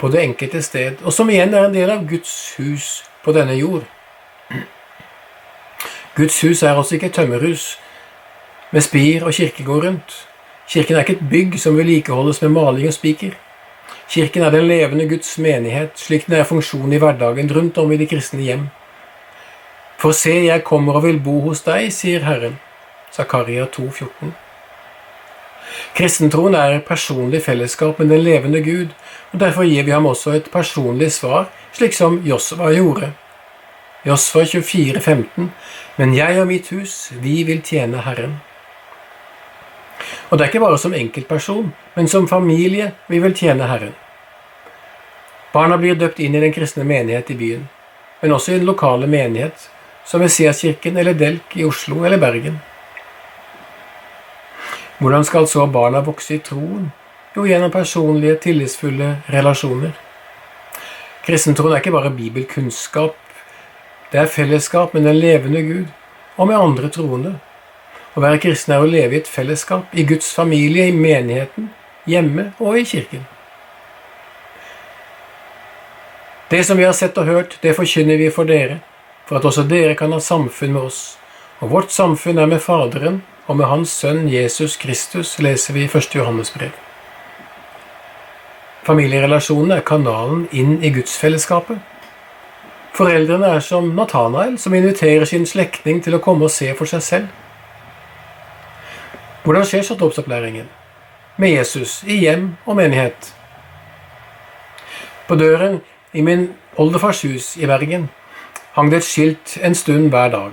på 0.00 0.08
det 0.08 0.22
enkelte 0.22 0.62
sted, 0.62 1.00
og 1.04 1.12
som 1.12 1.30
igjen 1.30 1.54
er 1.54 1.68
en 1.68 1.74
del 1.74 1.90
av 1.90 2.04
Guds 2.08 2.54
hus 2.58 3.04
på 3.24 3.32
denne 3.32 3.56
jord. 3.56 3.84
Guds 6.16 6.40
hus 6.40 6.62
er 6.62 6.76
altså 6.76 6.94
ikke 6.94 7.08
et 7.08 7.14
tømmerhus 7.16 7.78
med 8.72 8.84
spir 8.84 9.24
og 9.24 9.32
kirkegård 9.32 9.84
rundt. 9.84 10.16
Kirken 10.68 10.96
er 10.96 11.06
ikke 11.06 11.16
et 11.20 11.28
bygg 11.30 11.60
som 11.60 11.76
vedlikeholdes 11.76 12.42
med 12.42 12.52
maling 12.52 12.88
og 12.88 12.96
spiker. 12.96 13.32
Kirken 14.12 14.42
er 14.44 14.50
den 14.52 14.66
levende 14.68 15.06
Guds 15.08 15.38
menighet, 15.40 15.94
slik 15.96 16.26
den 16.28 16.34
er 16.36 16.44
funksjonen 16.44 16.92
i 16.92 16.98
hverdagen 17.00 17.48
rundt 17.56 17.78
om 17.80 17.92
i 17.94 17.96
de 17.96 18.04
kristne 18.04 18.42
hjem. 18.44 18.66
For 19.96 20.12
se, 20.12 20.34
jeg 20.44 20.64
kommer 20.68 20.98
og 20.98 21.06
vil 21.06 21.20
bo 21.24 21.38
hos 21.46 21.62
deg, 21.64 21.86
sier 21.96 22.26
Herren. 22.26 22.58
Zakaria 23.12 23.64
2, 23.72 23.86
14. 23.88 24.34
Kristentroen 25.96 26.58
er 26.60 26.82
personlig 26.84 27.40
fellesskap 27.46 28.02
med 28.02 28.12
den 28.12 28.20
levende 28.26 28.60
Gud, 28.60 28.92
og 29.32 29.40
derfor 29.40 29.64
gir 29.64 29.88
vi 29.88 29.96
ham 29.96 30.10
også 30.10 30.36
et 30.36 30.52
personlig 30.52 31.08
svar, 31.16 31.48
slik 31.72 31.96
som 31.96 32.20
Josva 32.28 32.68
gjorde. 32.76 33.14
Josva 34.04 34.44
24, 34.44 35.00
15. 35.00 35.50
Men 35.96 36.16
jeg 36.18 36.40
og 36.44 36.52
mitt 36.52 36.68
hus, 36.68 37.14
vi 37.16 37.42
vil 37.48 37.64
tjene 37.64 38.04
Herren. 38.04 38.42
Og 40.28 40.36
det 40.36 40.44
er 40.44 40.52
ikke 40.52 40.66
bare 40.68 40.78
som 40.78 40.92
enkeltperson, 40.92 41.72
men 41.96 42.08
som 42.08 42.28
familie 42.28 42.92
vi 43.08 43.24
vil 43.24 43.32
tjene 43.32 43.72
Herren. 43.72 44.01
Barna 45.52 45.76
blir 45.78 45.98
døpt 46.00 46.20
inn 46.24 46.34
i 46.34 46.40
den 46.40 46.52
kristne 46.52 46.84
menighet 46.88 47.30
i 47.30 47.36
byen, 47.36 47.64
men 48.22 48.32
også 48.32 48.54
i 48.54 48.58
den 48.58 48.68
lokale 48.68 49.06
menighet, 49.06 49.68
som 50.08 50.22
Messiaskirken 50.24 50.96
eller 50.96 51.14
Delk 51.14 51.56
i 51.56 51.66
Oslo 51.68 52.04
eller 52.06 52.18
Bergen. 52.18 52.56
Hvordan 55.02 55.24
skal 55.28 55.48
så 55.50 55.66
barna 55.66 56.00
vokse 56.00 56.36
i 56.36 56.42
troen? 56.44 56.88
Jo, 57.34 57.44
gjennom 57.48 57.72
personlige, 57.72 58.38
tillitsfulle 58.44 59.16
relasjoner. 59.34 59.92
Kristentroen 61.26 61.74
er 61.74 61.82
ikke 61.82 61.94
bare 61.94 62.12
bibelkunnskap, 62.14 63.16
det 64.12 64.20
er 64.20 64.28
fellesskap 64.28 64.94
med 64.94 65.06
den 65.08 65.16
levende 65.16 65.62
Gud 65.64 65.92
og 66.36 66.48
med 66.48 66.58
andre 66.58 66.88
troende. 66.92 67.36
Å 68.12 68.20
være 68.20 68.40
kristen 68.42 68.74
er 68.76 68.84
å 68.84 68.88
leve 68.88 69.16
i 69.16 69.20
et 69.22 69.28
fellesskap, 69.28 69.92
i 69.96 70.04
Guds 70.04 70.28
familie, 70.36 70.88
i 70.88 70.96
menigheten, 70.96 71.70
hjemme 72.04 72.50
og 72.60 72.76
i 72.76 72.84
kirken. 72.88 73.24
Det 76.52 76.64
som 76.64 76.76
vi 76.76 76.84
har 76.84 76.92
sett 76.92 77.16
og 77.16 77.24
hørt, 77.24 77.54
det 77.62 77.72
forkynner 77.72 78.18
vi 78.20 78.26
for 78.28 78.44
dere, 78.44 78.82
for 79.24 79.38
at 79.38 79.46
også 79.48 79.62
dere 79.64 79.94
kan 79.96 80.12
ha 80.12 80.18
samfunn 80.20 80.74
med 80.74 80.82
oss. 80.90 80.98
Og 81.64 81.70
vårt 81.72 81.92
samfunn 81.94 82.36
er 82.36 82.50
med 82.50 82.60
Faderen 82.60 83.22
og 83.46 83.56
med 83.56 83.70
Hans 83.70 83.94
Sønn 83.96 84.26
Jesus 84.28 84.74
Kristus, 84.76 85.38
leser 85.40 85.72
vi 85.72 85.86
i 85.86 85.88
1. 85.88 86.10
Johannes 86.12 86.52
brev. 86.52 86.74
Familierelasjonene 88.84 89.78
er 89.80 89.86
kanalen 89.88 90.42
inn 90.52 90.74
i 90.84 90.90
gudsfellesskapet. 90.92 91.78
Foreldrene 92.92 93.54
er 93.56 93.64
som 93.64 93.88
Nathanael, 93.96 94.58
som 94.60 94.76
inviterer 94.76 95.24
sin 95.24 95.48
slektning 95.48 96.02
til 96.04 96.18
å 96.18 96.20
komme 96.20 96.50
og 96.50 96.52
se 96.52 96.68
for 96.76 96.90
seg 96.90 97.06
selv. 97.06 97.30
Hvordan 99.46 99.64
skjer 99.70 99.88
så 99.88 99.96
dåpsopplæringen? 99.96 100.68
Med 101.40 101.56
Jesus 101.56 102.02
i 102.04 102.20
hjem 102.26 102.50
og 102.66 102.76
menighet. 102.76 103.32
På 105.32 105.40
døren 105.40 105.80
i 106.12 106.22
min 106.22 106.50
oldefars 106.76 107.22
hus 107.24 107.56
i 107.56 107.66
Bergen 107.66 108.08
hang 108.76 108.90
det 108.90 109.02
et 109.02 109.08
skilt 109.08 109.56
en 109.64 109.74
stund 109.76 110.10
hver 110.12 110.30
dag. 110.32 110.52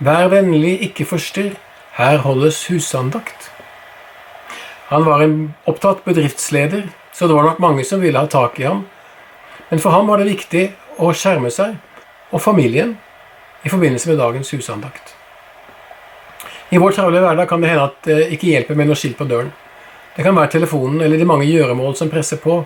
Vær 0.00 0.28
vennlig, 0.32 0.78
ikke 0.88 1.06
forstyrr, 1.08 1.54
her 1.96 2.18
holdes 2.24 2.66
husandakt. 2.68 3.50
Han 4.88 5.04
var 5.06 5.24
en 5.24 5.54
opptatt 5.66 6.04
bedriftsleder, 6.04 6.86
så 7.12 7.26
det 7.26 7.36
var 7.36 7.48
nok 7.48 7.60
mange 7.60 7.84
som 7.84 8.00
ville 8.00 8.20
ha 8.20 8.28
tak 8.28 8.60
i 8.60 8.68
ham. 8.68 8.84
Men 9.70 9.80
for 9.80 9.90
ham 9.90 10.08
var 10.08 10.20
det 10.20 10.30
viktig 10.30 10.68
å 11.02 11.12
skjerme 11.16 11.50
seg 11.50 11.76
og 12.30 12.42
familien 12.42 12.96
i 13.64 13.72
forbindelse 13.72 14.12
med 14.12 14.20
dagens 14.20 14.52
husandakt. 14.54 15.14
I 16.70 16.78
vår 16.82 16.96
travle 16.96 17.20
hverdag 17.22 17.48
kan 17.48 17.62
det 17.62 17.70
hende 17.70 17.88
at 17.88 18.06
det 18.06 18.30
ikke 18.34 18.50
hjelper 18.52 18.78
med 18.78 18.90
noe 18.90 18.98
skilt 18.98 19.18
på 19.18 19.26
døren. 19.28 19.52
Det 20.16 20.24
kan 20.24 20.36
være 20.36 20.54
telefonen 20.56 21.02
eller 21.04 21.20
de 21.20 21.28
mange 21.28 21.48
gjøremål 21.48 21.96
som 21.98 22.10
presser 22.10 22.40
på. 22.42 22.62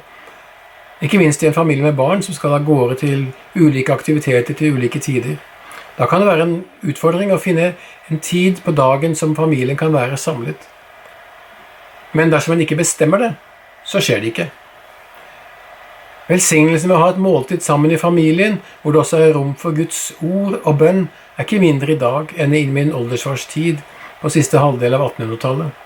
Ikke 1.00 1.18
minst 1.18 1.42
i 1.42 1.46
en 1.48 1.56
familie 1.56 1.84
med 1.84 1.96
barn 1.96 2.22
som 2.22 2.34
skal 2.36 2.58
av 2.58 2.66
gårde 2.66 2.98
til 3.00 3.22
ulike 3.56 3.92
aktiviteter 3.92 4.54
til 4.54 4.76
ulike 4.76 5.00
tider. 5.00 5.38
Da 5.96 6.06
kan 6.06 6.20
det 6.20 6.28
være 6.28 6.44
en 6.44 6.58
utfordring 6.84 7.32
å 7.32 7.40
finne 7.40 7.72
en 8.10 8.20
tid 8.20 8.60
på 8.64 8.72
dagen 8.76 9.16
som 9.16 9.36
familien 9.36 9.76
kan 9.80 9.92
være 9.92 10.16
samlet. 10.20 10.60
Men 12.12 12.32
dersom 12.32 12.54
en 12.54 12.64
ikke 12.64 12.76
bestemmer 12.76 13.22
det, 13.22 13.30
så 13.84 14.00
skjer 14.02 14.20
det 14.20 14.32
ikke. 14.32 14.50
Velsignelsen 16.30 16.90
ved 16.90 16.96
å 16.98 17.02
ha 17.02 17.10
et 17.10 17.20
måltid 17.22 17.64
sammen 17.64 17.90
i 17.90 17.98
familien, 17.98 18.60
hvor 18.82 18.92
det 18.94 19.00
også 19.00 19.18
er 19.24 19.32
rom 19.34 19.54
for 19.58 19.74
Guds 19.74 20.12
ord 20.20 20.60
og 20.60 20.76
bønn, 20.78 21.06
er 21.36 21.48
ikke 21.48 21.62
mindre 21.62 21.96
i 21.96 21.98
dag 21.98 22.34
enn 22.36 22.54
i 22.54 22.66
min 22.70 22.92
oldersvars 22.94 23.48
tid 23.50 23.80
på 24.20 24.30
siste 24.30 24.60
halvdel 24.60 24.94
av 24.94 25.08
1800-tallet. 25.08 25.79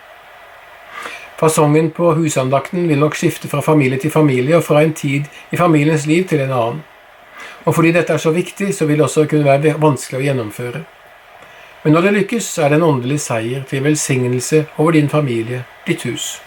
Fasongen 1.37 1.91
på 1.91 2.13
husandakten 2.15 2.89
vil 2.89 3.01
nok 3.03 3.17
skifte 3.19 3.49
fra 3.51 3.61
familie 3.61 3.99
til 3.99 4.13
familie 4.15 4.57
og 4.57 4.65
fra 4.65 4.85
en 4.85 4.93
tid 4.95 5.27
i 5.51 5.59
familiens 5.59 6.07
liv 6.07 6.29
til 6.31 6.45
en 6.45 6.53
annen. 6.53 6.83
Og 7.65 7.75
fordi 7.75 7.91
dette 7.97 8.13
er 8.13 8.23
så 8.23 8.31
viktig, 8.31 8.75
så 8.75 8.87
vil 8.87 9.01
det 9.01 9.07
også 9.09 9.27
kunne 9.27 9.47
være 9.49 9.75
vanskelig 9.81 10.21
å 10.21 10.25
gjennomføre. 10.29 10.85
Men 11.85 11.93
når 11.93 12.07
det 12.07 12.13
lykkes, 12.19 12.47
så 12.55 12.65
er 12.65 12.71
det 12.73 12.79
en 12.79 12.87
åndelig 12.87 13.19
seier 13.25 13.65
til 13.69 13.83
velsignelse 13.85 14.63
over 14.79 14.95
din 14.97 15.09
familie, 15.09 15.65
ditt 15.87 16.05
hus. 16.09 16.39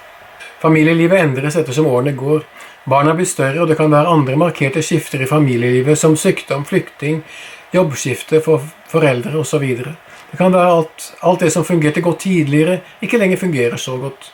Familielivet 0.61 1.19
endres 1.21 1.57
ettersom 1.59 1.89
årene 1.91 2.15
går. 2.17 2.45
Barna 2.89 3.13
blir 3.13 3.27
større, 3.29 3.61
og 3.61 3.67
det 3.69 3.77
kan 3.77 3.91
være 3.91 4.09
andre 4.09 4.37
markerte 4.39 4.81
skifter 4.81 5.21
i 5.21 5.29
familielivet, 5.29 5.99
som 5.99 6.15
sykdom, 6.17 6.63
flykting, 6.65 7.21
jobbskifte 7.75 8.41
for 8.45 8.63
foreldre 8.89 9.35
osv. 9.37 9.67
Det 10.31 10.39
kan 10.39 10.55
være 10.55 10.79
at 10.79 11.11
alt 11.27 11.43
det 11.43 11.51
som 11.53 11.67
fungerte 11.67 12.01
godt 12.01 12.23
tidligere, 12.25 12.79
ikke 13.01 13.19
lenger 13.21 13.43
fungerer 13.43 13.77
så 13.77 13.97
godt. 14.01 14.31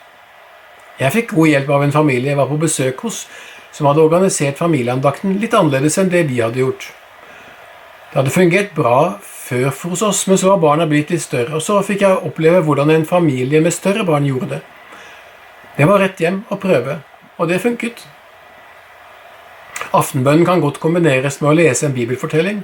Jeg 1.00 1.14
fikk 1.16 1.32
god 1.34 1.50
hjelp 1.50 1.70
av 1.74 1.84
en 1.86 1.96
familie 1.96 2.34
jeg 2.34 2.38
var 2.38 2.50
på 2.52 2.60
besøk 2.62 3.00
hos, 3.08 3.24
som 3.74 3.88
hadde 3.90 4.04
organisert 4.04 4.60
familieandakten 4.62 5.40
litt 5.42 5.56
annerledes 5.58 5.98
enn 5.98 6.12
det 6.14 6.28
vi 6.30 6.42
hadde 6.44 6.62
gjort. 6.62 6.92
Det 8.12 8.20
hadde 8.20 8.34
fungert 8.36 8.76
bra 8.78 8.98
før 9.24 9.72
hos 9.82 10.04
oss, 10.06 10.20
men 10.30 10.38
så 10.38 10.52
var 10.52 10.62
barna 10.62 10.86
blitt 10.90 11.10
litt 11.10 11.24
større, 11.24 11.58
og 11.58 11.66
så 11.66 11.80
fikk 11.86 12.06
jeg 12.06 12.22
oppleve 12.30 12.62
hvordan 12.68 12.94
en 12.94 13.08
familie 13.10 13.62
med 13.64 13.74
større 13.74 14.06
barn 14.06 14.28
gjorde 14.30 14.52
det. 14.52 14.62
Det 15.80 15.90
var 15.90 16.04
rett 16.04 16.22
hjem 16.22 16.44
og 16.54 16.62
prøve, 16.62 17.00
og 17.42 17.50
det 17.50 17.58
funket. 17.64 18.06
Aftenbønnen 19.98 20.46
kan 20.46 20.62
godt 20.62 20.78
kombineres 20.82 21.40
med 21.42 21.50
å 21.50 21.58
lese 21.58 21.88
en 21.90 21.98
bibelfortelling. 21.98 22.62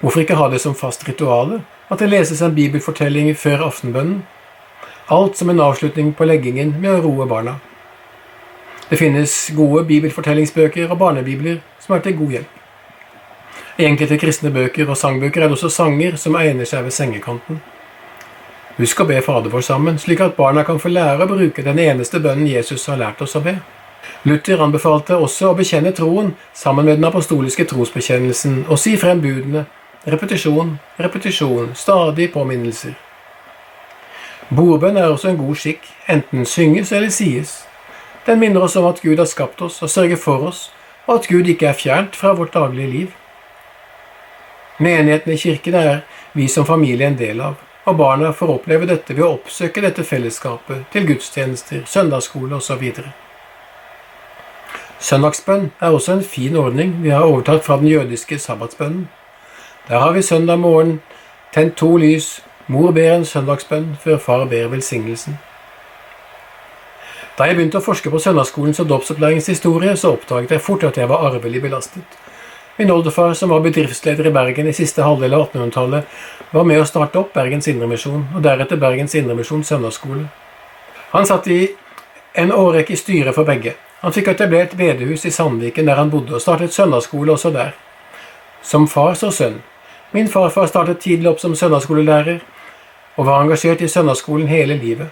Hvorfor 0.00 0.24
ikke 0.24 0.40
ha 0.42 0.50
det 0.50 0.58
som 0.60 0.74
fast 0.74 1.06
rituale, 1.06 1.62
at 1.86 2.02
det 2.02 2.10
leses 2.10 2.42
en 2.42 2.54
bibelfortelling 2.54 3.30
før 3.38 3.68
aftenbønnen? 3.70 4.24
Alt 5.06 5.36
som 5.36 5.50
en 5.50 5.60
avslutning 5.60 6.14
på 6.16 6.24
leggingen 6.24 6.70
med 6.80 6.94
å 6.96 7.02
roe 7.04 7.26
barna. 7.28 7.58
Det 8.88 8.96
finnes 8.96 9.50
gode 9.56 9.82
bibelfortellingsbøker 9.88 10.88
og 10.88 10.98
barnebibler 10.98 11.58
som 11.80 11.96
er 11.96 12.04
til 12.04 12.16
god 12.16 12.32
hjelp. 12.38 12.54
I 13.76 13.88
enkelte 13.88 14.16
kristne 14.22 14.52
bøker 14.54 14.88
og 14.88 14.96
sangbøker 14.96 15.42
er 15.42 15.50
det 15.50 15.58
også 15.58 15.70
sanger 15.72 16.16
som 16.20 16.38
egner 16.40 16.68
seg 16.68 16.86
ved 16.86 16.96
sengekanten. 16.96 17.60
Husk 18.78 19.04
å 19.04 19.08
be 19.10 19.20
Fader 19.22 19.52
vår 19.52 19.66
sammen, 19.66 20.00
slik 20.00 20.24
at 20.24 20.36
barna 20.38 20.64
kan 20.64 20.80
få 20.80 20.88
lære 20.88 21.26
å 21.26 21.30
bruke 21.30 21.62
den 21.62 21.78
eneste 21.84 22.22
bønnen 22.24 22.48
Jesus 22.48 22.88
har 22.88 22.98
lært 23.02 23.20
oss 23.20 23.36
å 23.36 23.44
be. 23.44 23.58
Luther 24.24 24.62
anbefalte 24.64 25.20
også 25.20 25.50
å 25.50 25.58
bekjenne 25.58 25.92
troen 25.92 26.32
sammen 26.56 26.88
med 26.88 26.96
den 26.96 27.08
apostoliske 27.10 27.68
trosbekjennelsen 27.68 28.62
og 28.68 28.80
si 28.80 28.96
frem 28.96 29.20
budene 29.20 29.66
Repetisjon, 30.04 30.74
repetisjon, 31.00 31.70
stadig 31.74 32.26
påminnelser. 32.32 32.92
Bordbønn 34.50 34.96
er 34.96 35.08
også 35.08 35.28
en 35.28 35.38
god 35.40 35.56
skikk, 35.56 35.86
enten 36.08 36.44
synges 36.46 36.92
eller 36.92 37.08
sies. 37.10 37.62
Den 38.26 38.40
minner 38.40 38.64
oss 38.64 38.76
om 38.76 38.86
at 38.86 39.00
Gud 39.00 39.16
har 39.18 39.28
skapt 39.28 39.62
oss 39.62 39.82
og 39.82 39.90
sørger 39.90 40.16
for 40.20 40.48
oss, 40.48 40.70
og 41.06 41.14
at 41.14 41.28
Gud 41.28 41.48
ikke 41.48 41.66
er 41.66 41.78
fjernt 41.78 42.16
fra 42.16 42.32
vårt 42.32 42.54
daglige 42.54 42.90
liv. 42.90 43.08
Menigheten 44.78 45.32
i 45.32 45.36
kirken 45.36 45.74
er 45.74 46.00
vi 46.32 46.48
som 46.48 46.66
familie 46.66 47.06
en 47.06 47.18
del 47.18 47.40
av, 47.40 47.54
og 47.84 47.96
barna 47.96 48.32
får 48.32 48.54
oppleve 48.54 48.88
dette 48.88 49.16
ved 49.16 49.24
å 49.24 49.34
oppsøke 49.36 49.80
dette 49.84 50.04
fellesskapet 50.04 50.88
til 50.92 51.06
gudstjenester, 51.08 51.84
søndagsskole 51.86 52.56
osv. 52.56 52.84
Søndagsbønn 54.98 55.70
er 55.80 55.92
også 55.92 56.18
en 56.18 56.24
fin 56.24 56.56
ordning 56.56 56.96
vi 57.02 57.12
har 57.12 57.28
overtatt 57.28 57.64
fra 57.64 57.76
den 57.76 57.88
jødiske 57.88 58.38
sabbatsbønnen. 58.38 59.08
Der 59.88 60.00
har 60.00 60.12
vi 60.12 60.22
søndag 60.22 60.58
morgen 60.58 61.00
tent 61.52 61.76
to 61.76 61.96
lys, 61.96 62.40
mor 62.66 62.92
ber 62.96 63.10
en 63.12 63.26
søndagsbønn 63.28 63.96
før 64.00 64.18
far 64.18 64.46
ber 64.48 64.70
velsignelsen. 64.72 65.36
Da 67.34 67.48
jeg 67.48 67.58
begynte 67.58 67.80
å 67.80 67.84
forske 67.84 68.10
på 68.12 68.20
søndagsskolens 68.22 68.78
og 68.80 68.88
dåpsopplæringens 68.92 69.50
historie, 69.50 69.96
så 69.98 70.12
oppdaget 70.14 70.54
jeg 70.54 70.62
fort 70.62 70.84
at 70.86 71.00
jeg 71.00 71.10
var 71.10 71.26
arvelig 71.26 71.62
belastet. 71.64 72.20
Min 72.78 72.90
oldefar, 72.90 73.34
som 73.34 73.50
var 73.50 73.62
bedriftsleder 73.62 74.26
i 74.26 74.32
Bergen 74.34 74.68
i 74.70 74.74
siste 74.74 75.02
halvdel 75.02 75.34
av 75.34 75.48
1800-tallet, 75.48 76.06
var 76.54 76.64
med 76.66 76.80
å 76.82 76.86
starte 76.86 77.20
opp 77.20 77.34
Bergens 77.34 77.68
Indremisjon, 77.70 78.24
og 78.34 78.42
deretter 78.42 78.78
Bergens 78.78 79.14
Indremisjon 79.18 79.66
søndagsskole. 79.66 80.24
Han 81.10 81.26
satt 81.26 81.46
i 81.50 81.60
en 82.38 82.54
årrekke 82.54 82.94
i 82.94 82.98
styret 82.98 83.34
for 83.34 83.46
begge. 83.46 83.76
Han 84.02 84.14
fikk 84.14 84.32
etablert 84.32 84.74
bedehus 84.78 85.26
i 85.26 85.30
Sandviken, 85.34 85.86
der 85.86 85.98
han 85.98 86.10
bodde, 86.10 86.34
og 86.34 86.42
startet 86.42 86.74
søndagsskole 86.74 87.34
også 87.34 87.50
der. 87.54 87.76
Som 88.62 88.88
far 88.88 89.14
så 89.18 89.30
sønn. 89.34 89.60
Min 90.14 90.30
farfar 90.30 90.66
startet 90.70 91.02
tidlig 91.02 91.30
opp 91.30 91.40
som 91.42 91.54
søndagsskolelærer 91.58 92.42
og 93.16 93.26
var 93.26 93.42
engasjert 93.42 93.82
i 93.82 93.88
søndagsskolen 93.88 94.48
hele 94.50 94.76
livet. 94.78 95.10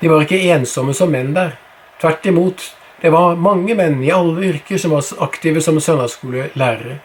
De 0.00 0.10
var 0.10 0.24
ikke 0.24 0.42
ensomme 0.52 0.94
som 0.96 1.12
menn 1.12 1.32
der. 1.36 1.54
Tvert 2.00 2.26
imot, 2.26 2.64
det 3.00 3.12
var 3.14 3.38
mange 3.40 3.76
menn 3.78 4.02
i 4.04 4.12
alle 4.12 4.50
yrker 4.50 4.80
som 4.80 4.92
var 4.96 5.06
aktive 5.24 5.62
som 5.64 5.80
søndagsskolelærere. 5.80 6.98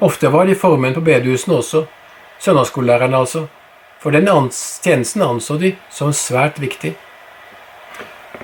Ofte 0.00 0.32
var 0.32 0.46
de 0.46 0.56
formenn 0.58 0.96
på 0.96 1.04
bedehusene 1.04 1.60
også, 1.60 1.84
søndagsskolelærerne 2.42 3.16
altså, 3.16 3.46
for 4.02 4.10
den 4.12 4.28
tjenesten 4.82 5.22
anså 5.22 5.56
de 5.60 5.74
som 5.90 6.12
svært 6.12 6.60
viktig. 6.60 6.96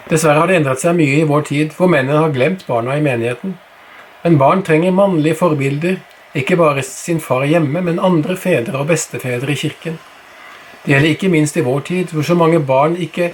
Dessverre 0.09 0.41
har 0.43 0.49
det 0.51 0.57
endret 0.61 0.81
seg 0.83 0.97
mye 0.97 1.21
i 1.21 1.29
vår 1.29 1.45
tid, 1.49 1.75
hvor 1.77 1.91
mennene 1.91 2.25
har 2.25 2.33
glemt 2.35 2.67
barna 2.67 2.97
i 2.97 3.05
menigheten. 3.05 3.59
Men 4.23 4.39
barn 4.39 4.63
trenger 4.63 4.95
mannlige 4.95 5.39
forbilder 5.41 6.01
ikke 6.35 6.57
bare 6.57 6.83
sin 6.83 7.21
far 7.21 7.45
hjemme, 7.45 7.83
men 7.85 8.01
andre 8.01 8.37
fedre 8.37 8.79
og 8.81 8.89
bestefedre 8.89 9.53
i 9.53 9.59
kirken. 9.67 9.99
Det 10.85 10.93
gjelder 10.93 11.15
ikke 11.15 11.29
minst 11.31 11.57
i 11.57 11.63
vår 11.63 11.81
tid, 11.87 12.11
hvor 12.11 12.27
så 12.27 12.35
mange 12.35 12.59
barn 12.67 12.97
ikke 12.99 13.33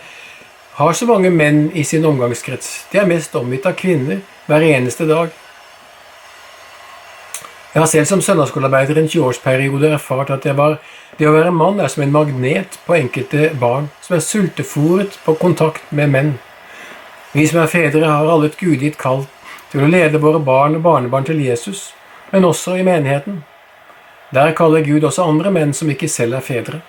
har 0.78 0.92
så 0.92 1.06
mange 1.08 1.30
menn 1.30 1.70
i 1.74 1.82
sin 1.82 2.04
omgangskrets. 2.04 2.86
De 2.92 2.98
er 3.00 3.08
mest 3.08 3.34
omgitt 3.34 3.66
av 3.66 3.72
kvinner 3.78 4.20
hver 4.46 4.66
eneste 4.66 5.06
dag. 5.08 5.32
Jeg 7.72 7.82
har 7.82 7.88
selv 7.88 8.06
som 8.10 8.20
søndagsskolearbeider 8.24 8.98
i 8.98 9.02
en 9.02 9.08
20-årsperiode 9.08 9.92
erfart 9.94 10.30
at 10.30 10.46
var 10.56 10.78
Det 11.18 11.26
å 11.26 11.32
være 11.32 11.50
mann 11.50 11.80
er 11.80 11.88
som 11.88 12.02
en 12.02 12.12
magnet 12.12 12.78
på 12.86 12.94
enkelte 12.94 13.50
barn 13.60 13.88
som 14.00 14.14
er 14.16 14.20
sultefòret 14.22 15.18
på 15.24 15.34
kontakt 15.34 15.90
med 15.90 16.10
menn. 16.10 16.30
Vi 17.32 17.46
som 17.46 17.60
er 17.62 17.66
fedre, 17.66 18.06
har 18.06 18.28
alle 18.28 18.46
et 18.46 18.56
gudgitt 18.60 18.98
kall 18.98 19.26
til 19.72 19.82
å 19.82 19.88
lede 19.90 20.20
våre 20.22 20.38
barn 20.38 20.76
og 20.76 20.82
barnebarn 20.82 21.24
til 21.24 21.40
Jesus, 21.40 21.92
men 22.30 22.44
også 22.44 22.76
i 22.76 22.86
menigheten. 22.86 23.42
Der 24.34 24.54
kaller 24.54 24.84
Gud 24.84 25.04
også 25.04 25.26
andre 25.26 25.50
menn 25.50 25.74
som 25.74 25.90
ikke 25.90 26.08
selv 26.08 26.38
er 26.38 26.46
fedre. 26.46 26.80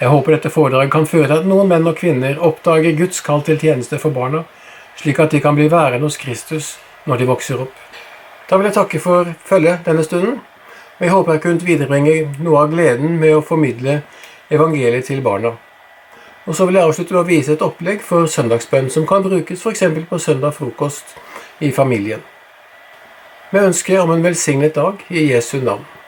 Jeg 0.00 0.08
håper 0.08 0.32
dette 0.32 0.48
foredraget 0.48 0.92
kan 0.94 1.04
føre 1.06 1.26
til 1.28 1.42
at 1.42 1.48
noen 1.48 1.68
menn 1.68 1.88
og 1.88 1.98
kvinner 1.98 2.38
oppdager 2.40 2.94
Guds 2.96 3.20
kall 3.20 3.42
til 3.44 3.58
tjeneste 3.60 3.98
for 4.00 4.14
barna, 4.16 4.46
slik 4.96 5.20
at 5.20 5.34
de 5.34 5.42
kan 5.44 5.58
bli 5.58 5.66
værende 5.68 6.06
hos 6.08 6.16
Kristus 6.16 6.78
når 7.04 7.20
de 7.20 7.28
vokser 7.28 7.60
opp. 7.60 7.74
Da 8.48 8.56
vil 8.56 8.70
jeg 8.70 8.78
takke 8.78 9.00
for 9.04 9.28
følget 9.44 9.84
denne 9.84 10.04
stunden. 10.04 10.40
Og 10.98 11.04
jeg 11.04 11.12
håper 11.12 11.32
jeg 11.32 11.42
kunne 11.44 11.68
viderebringe 11.68 12.14
noe 12.40 12.64
av 12.64 12.72
gleden 12.72 13.20
med 13.20 13.36
å 13.36 13.44
formidle 13.44 14.00
evangeliet 14.50 15.06
til 15.08 15.20
barna. 15.24 15.52
Og 16.48 16.56
så 16.56 16.64
vil 16.66 16.80
jeg 16.80 16.88
avslutte 16.88 17.14
med 17.14 17.22
å 17.22 17.28
vise 17.28 17.52
et 17.54 17.62
opplegg 17.62 18.00
for 18.04 18.24
søndagsbønn 18.24 18.88
som 18.90 19.06
kan 19.06 19.22
brukes 19.24 19.60
f.eks. 19.60 19.84
på 20.08 20.18
søndag 20.18 20.56
frokost 20.56 21.16
i 21.60 21.70
familien. 21.76 22.24
Med 23.52 23.68
ønske 23.68 24.00
om 24.00 24.16
en 24.16 24.24
velsignet 24.24 24.74
dag 24.74 25.04
i 25.10 25.28
Jesu 25.28 25.58
navn. 25.60 25.99